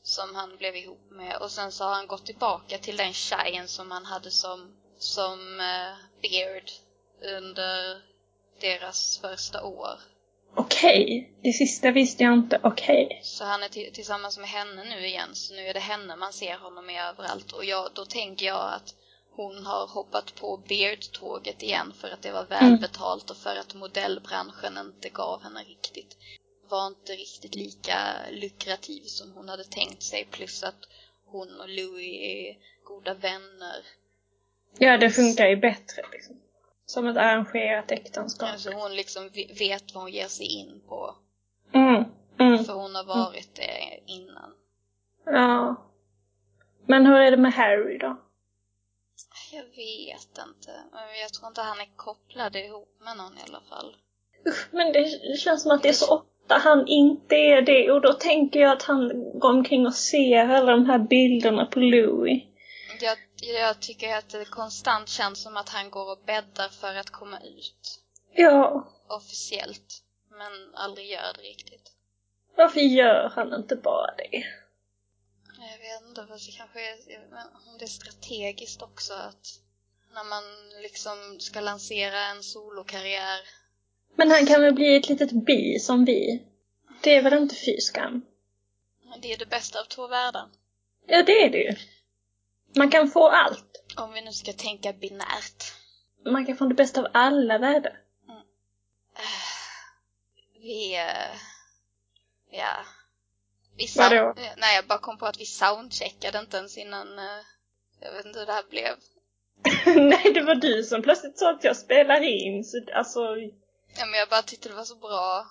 som 0.03 0.35
han 0.35 0.57
blev 0.57 0.75
ihop 0.75 1.11
med. 1.11 1.37
Och 1.37 1.51
sen 1.51 1.71
så 1.71 1.83
har 1.83 1.93
han 1.93 2.07
gått 2.07 2.25
tillbaka 2.25 2.77
till 2.77 2.97
den 2.97 3.13
tjejen 3.13 3.67
som 3.67 3.91
han 3.91 4.05
hade 4.05 4.31
som, 4.31 4.75
som 4.97 5.59
eh, 5.59 5.95
Beard 6.21 6.71
under 7.37 8.01
deras 8.61 9.17
första 9.17 9.63
år. 9.63 9.99
okej, 10.55 11.33
det 11.41 11.53
sista 11.53 11.91
visste 11.91 12.23
jag 12.23 12.33
inte, 12.33 12.59
okej. 12.63 13.19
Så 13.23 13.43
han 13.45 13.63
är 13.63 13.69
till, 13.69 13.93
tillsammans 13.93 14.37
med 14.37 14.49
henne 14.49 14.83
nu 14.83 15.07
igen, 15.07 15.35
så 15.35 15.53
nu 15.53 15.67
är 15.67 15.73
det 15.73 15.79
henne 15.79 16.15
man 16.15 16.33
ser 16.33 16.57
honom 16.57 16.85
med 16.85 17.09
överallt. 17.09 17.51
Och 17.51 17.65
jag, 17.65 17.91
då 17.93 18.05
tänker 18.05 18.45
jag 18.45 18.73
att 18.73 18.95
hon 19.35 19.65
har 19.65 19.87
hoppat 19.87 20.35
på 20.35 20.57
Beard-tåget 20.57 21.63
igen 21.63 21.93
för 21.99 22.09
att 22.09 22.21
det 22.21 22.31
var 22.31 22.45
välbetalt 22.45 23.29
och 23.29 23.37
för 23.37 23.55
att 23.55 23.73
modellbranschen 23.73 24.77
inte 24.77 25.09
gav 25.09 25.43
henne 25.43 25.63
riktigt, 25.63 26.17
var 26.73 26.87
inte 26.87 27.13
riktigt 27.13 27.55
lika 27.55 27.97
lukrativ 28.31 29.01
som 29.01 29.31
hon 29.33 29.49
hade 29.49 29.63
tänkt 29.63 30.03
sig. 30.03 30.27
Plus 30.31 30.63
att 30.63 30.85
hon 31.25 31.59
och 31.61 31.69
Louis 31.69 32.21
är 32.21 32.57
goda 32.83 33.13
vänner. 33.13 33.85
Ja, 34.77 34.97
det 34.97 35.09
funkar 35.09 35.47
ju 35.47 35.55
bättre 35.55 36.01
liksom. 36.11 36.35
Som 36.85 37.07
ett 37.07 37.17
arrangerat 37.17 37.91
äktenskap. 37.91 38.49
Alltså 38.49 38.71
hon 38.71 38.95
liksom 38.95 39.29
ve- 39.29 39.53
vet 39.59 39.93
vad 39.93 40.03
hon 40.03 40.11
ger 40.11 40.27
sig 40.27 40.45
in 40.45 40.81
på. 40.87 41.15
Mm, 41.73 42.03
mm, 42.39 42.65
För 42.65 42.73
hon 42.73 42.95
har 42.95 43.03
varit 43.03 43.55
det 43.55 43.99
innan. 44.05 44.53
ja. 45.25 45.75
Men 46.85 47.05
hur 47.05 47.15
är 47.15 47.31
det 47.31 47.37
med 47.37 47.53
Harry 47.53 47.97
då? 47.97 48.17
Jag 49.51 49.63
vet 49.63 50.37
inte. 50.47 50.71
Men 50.91 51.19
Jag 51.21 51.33
tror 51.33 51.47
inte 51.47 51.61
han 51.61 51.79
är 51.81 51.89
kopplad 51.95 52.55
ihop 52.55 52.95
med 52.99 53.17
någon 53.17 53.37
i 53.37 53.41
alla 53.47 53.61
fall. 53.69 53.95
Usch, 54.47 54.67
men 54.71 54.93
det 54.93 55.37
känns 55.39 55.61
som 55.63 55.71
att 55.71 55.83
det 55.83 55.89
är 55.89 55.93
så 55.93 56.23
han 56.47 56.87
inte 56.87 57.35
är 57.35 57.61
det 57.61 57.91
och 57.91 58.01
då 58.01 58.13
tänker 58.13 58.59
jag 58.59 58.71
att 58.71 58.83
han 58.83 59.09
går 59.39 59.49
omkring 59.49 59.85
och 59.85 59.95
ser 59.95 60.47
alla 60.49 60.71
de 60.71 60.85
här 60.85 60.99
bilderna 60.99 61.65
på 61.65 61.79
Louis. 61.79 62.43
Jag, 63.01 63.17
jag 63.41 63.79
tycker 63.79 64.15
att 64.17 64.29
det 64.29 64.45
konstant 64.45 65.09
känns 65.09 65.43
som 65.43 65.57
att 65.57 65.69
han 65.69 65.89
går 65.89 66.11
och 66.11 66.23
bäddar 66.25 66.69
för 66.69 66.95
att 66.95 67.09
komma 67.09 67.39
ut 67.39 67.99
Ja, 68.35 68.87
officiellt. 69.09 70.03
Men 70.29 70.75
aldrig 70.75 71.07
gör 71.11 71.33
det 71.35 71.41
riktigt. 71.41 71.91
varför 72.57 72.79
gör 72.79 73.31
han 73.35 73.53
inte 73.53 73.75
bara 73.75 74.15
det? 74.17 74.43
Jag 75.71 75.77
vet 75.79 76.09
inte, 76.09 76.27
fast 76.27 76.45
det 76.45 76.57
kanske 76.57 76.89
är, 76.89 76.95
om 77.67 77.77
det 77.79 77.85
är 77.85 77.87
strategiskt 77.87 78.81
också 78.81 79.13
att 79.13 79.59
när 80.13 80.23
man 80.23 80.43
liksom 80.81 81.37
ska 81.39 81.59
lansera 81.59 82.19
en 82.19 82.43
solokarriär. 82.43 83.39
Men 84.15 84.31
han 84.31 84.45
kan 84.45 84.61
väl 84.61 84.73
bli 84.73 84.95
ett 84.95 85.09
litet 85.09 85.31
bi 85.45 85.79
som 85.79 86.05
vi? 86.05 86.43
Det 87.01 87.15
är 87.15 87.21
väl 87.21 87.33
inte 87.33 87.55
fy 87.55 87.77
skam? 87.81 88.25
Det 89.21 89.33
är 89.33 89.37
det 89.37 89.45
bästa 89.49 89.79
av 89.79 89.83
två 89.85 90.07
världar. 90.07 90.49
Ja, 91.07 91.23
det 91.23 91.43
är 91.43 91.49
det 91.49 91.57
ju. 91.57 91.75
Man 92.75 92.89
kan 92.91 93.09
få 93.09 93.27
allt. 93.29 93.83
Om 93.97 94.13
vi 94.13 94.21
nu 94.21 94.31
ska 94.31 94.53
tänka 94.53 94.93
binärt. 94.93 95.63
Man 96.25 96.45
kan 96.45 96.57
få 96.57 96.65
det 96.65 96.75
bästa 96.75 96.99
av 97.01 97.07
alla 97.13 97.57
världar. 97.57 97.99
Vi... 100.61 100.95
eh, 100.95 101.37
Ja. 102.51 102.75
Vi 103.77 103.87
Vadå? 103.97 104.15
sound, 104.33 104.39
eh, 104.39 104.53
nej, 104.57 104.75
jag 104.75 104.85
bara 104.87 104.99
kom 104.99 105.17
på 105.17 105.25
att 105.25 105.39
vi 105.39 105.45
soundcheckade 105.45 106.39
inte 106.39 106.57
ens 106.57 106.77
innan... 106.77 107.19
eh, 107.19 107.41
Jag 108.01 108.11
vet 108.13 108.25
inte 108.25 108.39
hur 108.39 108.45
det 108.45 108.53
här 108.53 108.63
blev. 108.69 108.95
Nej, 110.09 110.33
det 110.33 110.41
var 110.41 110.55
du 110.55 110.83
som 110.83 111.01
plötsligt 111.01 111.39
sa 111.39 111.49
att 111.51 111.63
jag 111.63 111.77
spelar 111.77 112.21
in. 112.21 112.63
Så, 112.63 112.77
alltså... 112.93 113.19
Ja, 113.97 114.05
men 114.05 114.19
jag 114.19 114.29
bara 114.29 114.41
tyckte 114.41 114.69
det 114.69 114.75
var 114.75 114.83
så 114.83 114.95
bra. 114.95 115.45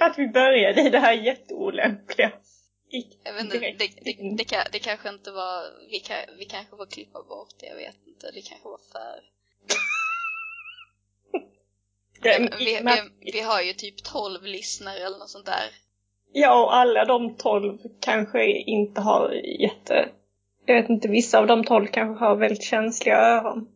att 0.00 0.18
vi 0.18 0.28
började 0.28 0.82
i 0.82 0.90
det 0.90 0.98
här 0.98 1.12
jätteolämpliga. 1.12 2.32
Jag 3.24 3.32
vet 3.32 3.44
inte, 3.44 3.58
det, 3.58 3.74
det, 3.78 4.44
det, 4.44 4.68
det 4.72 4.78
kanske 4.78 5.08
inte 5.08 5.30
var... 5.30 5.62
Vi, 5.90 5.98
kan, 5.98 6.16
vi 6.38 6.44
kanske 6.44 6.76
får 6.76 6.86
klippa 6.86 7.22
bort 7.22 7.54
det, 7.60 7.66
jag 7.66 7.76
vet 7.76 8.06
inte. 8.06 8.30
Det 8.34 8.40
kanske 8.40 8.68
var 8.68 8.80
för... 8.92 9.20
Vi, 12.58 12.82
men- 12.82 13.10
vi, 13.20 13.32
vi 13.32 13.40
har 13.40 13.62
ju 13.62 13.72
typ 13.72 14.04
12 14.04 14.42
lyssnare 14.42 14.98
eller 14.98 15.18
något 15.18 15.30
sånt 15.30 15.46
där. 15.46 15.70
Ja, 16.32 16.64
och 16.64 16.76
alla 16.76 17.04
de 17.04 17.36
tolv 17.36 17.78
kanske 18.00 18.46
inte 18.52 19.00
har 19.00 19.32
jätte... 19.60 20.08
Jag 20.66 20.74
vet 20.82 20.90
inte, 20.90 21.08
vissa 21.08 21.38
av 21.38 21.46
de 21.46 21.64
tolv 21.64 21.86
kanske 21.86 22.24
har 22.24 22.36
väldigt 22.36 22.62
känsliga 22.62 23.16
öron. 23.16 23.68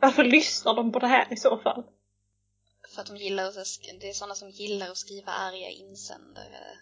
Varför 0.00 0.24
lyssnar 0.24 0.74
de 0.74 0.92
på 0.92 0.98
det 0.98 1.06
här 1.06 1.32
i 1.32 1.36
så 1.36 1.58
fall? 1.58 1.84
För 2.94 3.00
att 3.00 3.06
de 3.06 3.16
gillar 3.16 3.44
att, 3.44 3.56
det 4.00 4.08
är 4.08 4.12
sådana 4.12 4.34
som 4.34 4.50
gillar 4.50 4.90
att 4.90 4.96
skriva 4.96 5.32
arga 5.32 5.68
insändare. 5.68 6.78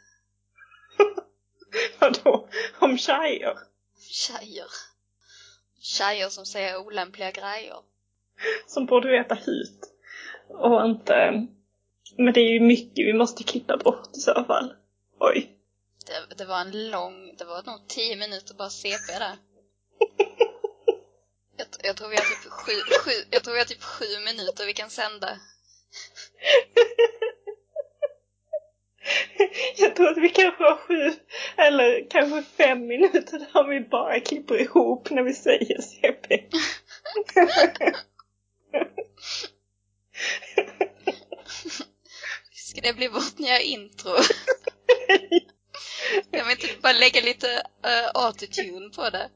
Vadå? 1.99 2.49
Om 2.79 2.99
tjejer? 2.99 3.59
Tjejer. 4.11 4.67
Tjejer 5.81 6.29
som 6.29 6.47
säger 6.47 6.87
olämpliga 6.87 7.31
grejer. 7.31 7.77
Som 8.67 8.87
borde 8.87 9.09
veta 9.09 9.35
hut. 9.35 9.81
Och 10.49 10.87
inte... 10.87 11.47
Men 12.17 12.35
det 12.35 12.41
är 12.41 12.53
ju 12.53 12.61
mycket 12.61 13.07
vi 13.07 13.13
måste 13.13 13.45
klippa 13.45 13.77
bort 13.77 14.17
i 14.17 14.21
så 14.21 14.45
fall. 14.45 14.75
Oj. 15.21 15.59
Det, 16.07 16.37
det 16.37 16.45
var 16.45 16.61
en 16.61 16.91
lång, 16.91 17.37
det 17.37 17.45
var 17.45 17.63
nog 17.63 17.89
10 17.89 18.17
minuter 18.17 18.55
bara 18.55 18.71
CP 18.71 19.19
där. 19.19 19.37
Jag, 21.59 21.67
jag 21.83 21.97
tror 21.97 22.09
vi 22.09 22.17
har 22.17 22.25
typ 22.25 22.53
sju, 22.53 22.73
sju, 23.05 23.11
jag 23.31 23.45
tror 23.45 23.55
vi 23.55 23.61
har 23.61 23.67
typ 23.67 23.83
sju 23.83 24.05
minuter 24.25 24.67
vi 24.67 24.75
kan 24.75 24.91
sända. 24.91 25.39
Jag 29.77 29.97
tror 29.97 30.09
att 30.09 30.19
vi 30.19 30.29
kanske 30.29 30.65
har 30.65 30.77
sju, 30.77 31.13
eller 31.57 32.11
kanske 32.11 32.43
fem 32.57 32.87
minuter 32.87 33.39
där 33.39 33.69
vi 33.69 33.81
bara 33.81 34.21
klipper 34.21 34.61
ihop 34.61 35.11
när 35.11 35.23
vi 35.23 35.35
säger 35.35 35.81
CP. 35.81 36.43
Ska 42.53 42.81
det 42.81 42.93
bli 42.93 43.09
vårt 43.09 43.39
nya 43.39 43.61
intro? 43.61 44.11
Kan 46.33 46.47
vi 46.47 46.53
inte 46.53 46.69
bara 46.83 46.93
lägga 46.93 47.21
lite 47.21 47.63
uh, 47.87 48.11
autotune 48.15 48.91
på 48.91 49.11
det? 49.11 49.31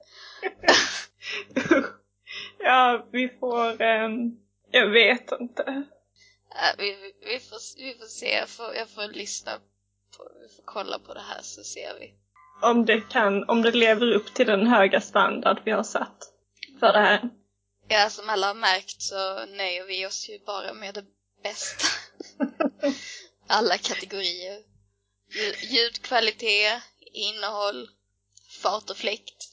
Ja, 2.64 3.06
vi 3.12 3.28
får... 3.40 3.82
ehm, 3.82 4.36
jag 4.70 4.88
vet 4.90 5.32
inte. 5.40 5.62
Äh, 5.62 6.76
vi, 6.78 6.90
vi, 6.96 7.12
vi, 7.26 7.40
får, 7.40 7.58
vi 7.78 7.94
får 7.94 8.06
se, 8.06 8.34
jag 8.34 8.48
får, 8.48 8.74
jag 8.74 8.88
får 8.88 9.08
lyssna 9.12 9.52
på, 10.16 10.24
vi 10.42 10.56
får 10.56 10.62
kolla 10.64 10.98
på 10.98 11.14
det 11.14 11.20
här 11.20 11.42
så 11.42 11.64
ser 11.64 11.98
vi. 12.00 12.14
Om 12.62 12.84
det 12.84 13.00
kan, 13.10 13.48
om 13.48 13.62
det 13.62 13.72
lever 13.72 14.12
upp 14.12 14.34
till 14.34 14.46
den 14.46 14.66
höga 14.66 15.00
standard 15.00 15.60
vi 15.64 15.70
har 15.70 15.82
satt 15.82 16.24
för 16.80 16.92
det 16.92 16.98
här. 17.00 17.28
Ja, 17.88 18.10
som 18.10 18.28
alla 18.28 18.46
har 18.46 18.54
märkt 18.54 19.02
så 19.02 19.46
nöjer 19.46 19.84
vi 19.86 20.06
oss 20.06 20.28
ju 20.28 20.38
bara 20.46 20.72
med 20.72 20.94
det 20.94 21.04
bästa. 21.42 21.86
Alla 23.46 23.78
kategorier. 23.78 24.58
Ljud- 25.30 25.70
Ljudkvalitet, 25.70 26.82
innehåll, 27.12 27.88
fart 28.62 28.90
och 28.90 28.96
fläkt. 28.96 29.48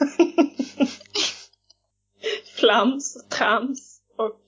Flams, 2.54 3.28
trams 3.28 4.00
och 4.16 4.40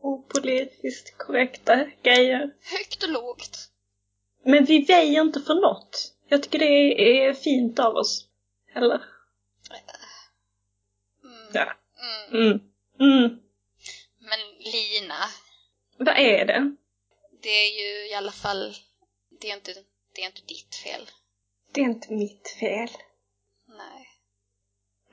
opolitiskt 0.00 1.18
korrekta 1.18 1.86
grejer. 2.02 2.50
Högt 2.60 3.02
och 3.02 3.10
lågt. 3.10 3.70
Men 4.44 4.64
vi 4.64 4.84
väjer 4.84 5.20
inte 5.20 5.40
för 5.40 5.54
något. 5.54 6.14
Jag 6.28 6.42
tycker 6.42 6.58
det 6.58 7.26
är 7.26 7.34
fint 7.34 7.78
av 7.78 7.94
oss. 7.94 8.28
Eller? 8.74 9.02
Mm. 11.24 11.48
Ja. 11.52 11.72
Mm. 12.32 12.50
Mm. 12.50 12.60
Mm. 13.00 13.38
Men 14.18 14.38
Lina, 14.58 15.14
Vad 15.96 16.08
är 16.18 16.44
det? 16.44 16.76
det 17.42 17.48
är 17.48 17.80
ju 17.80 18.10
i 18.10 18.14
alla 18.14 18.32
fall, 18.32 18.74
det 19.40 19.50
är 19.50 19.54
inte, 19.54 19.74
det 20.14 20.22
är 20.22 20.26
inte 20.26 20.42
ditt 20.48 20.74
fel. 20.74 21.10
Det 21.72 21.80
är 21.80 21.84
inte 21.84 22.12
mitt 22.12 22.56
fel. 22.60 22.88
Nej. 23.66 24.08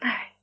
Nej. 0.02 0.35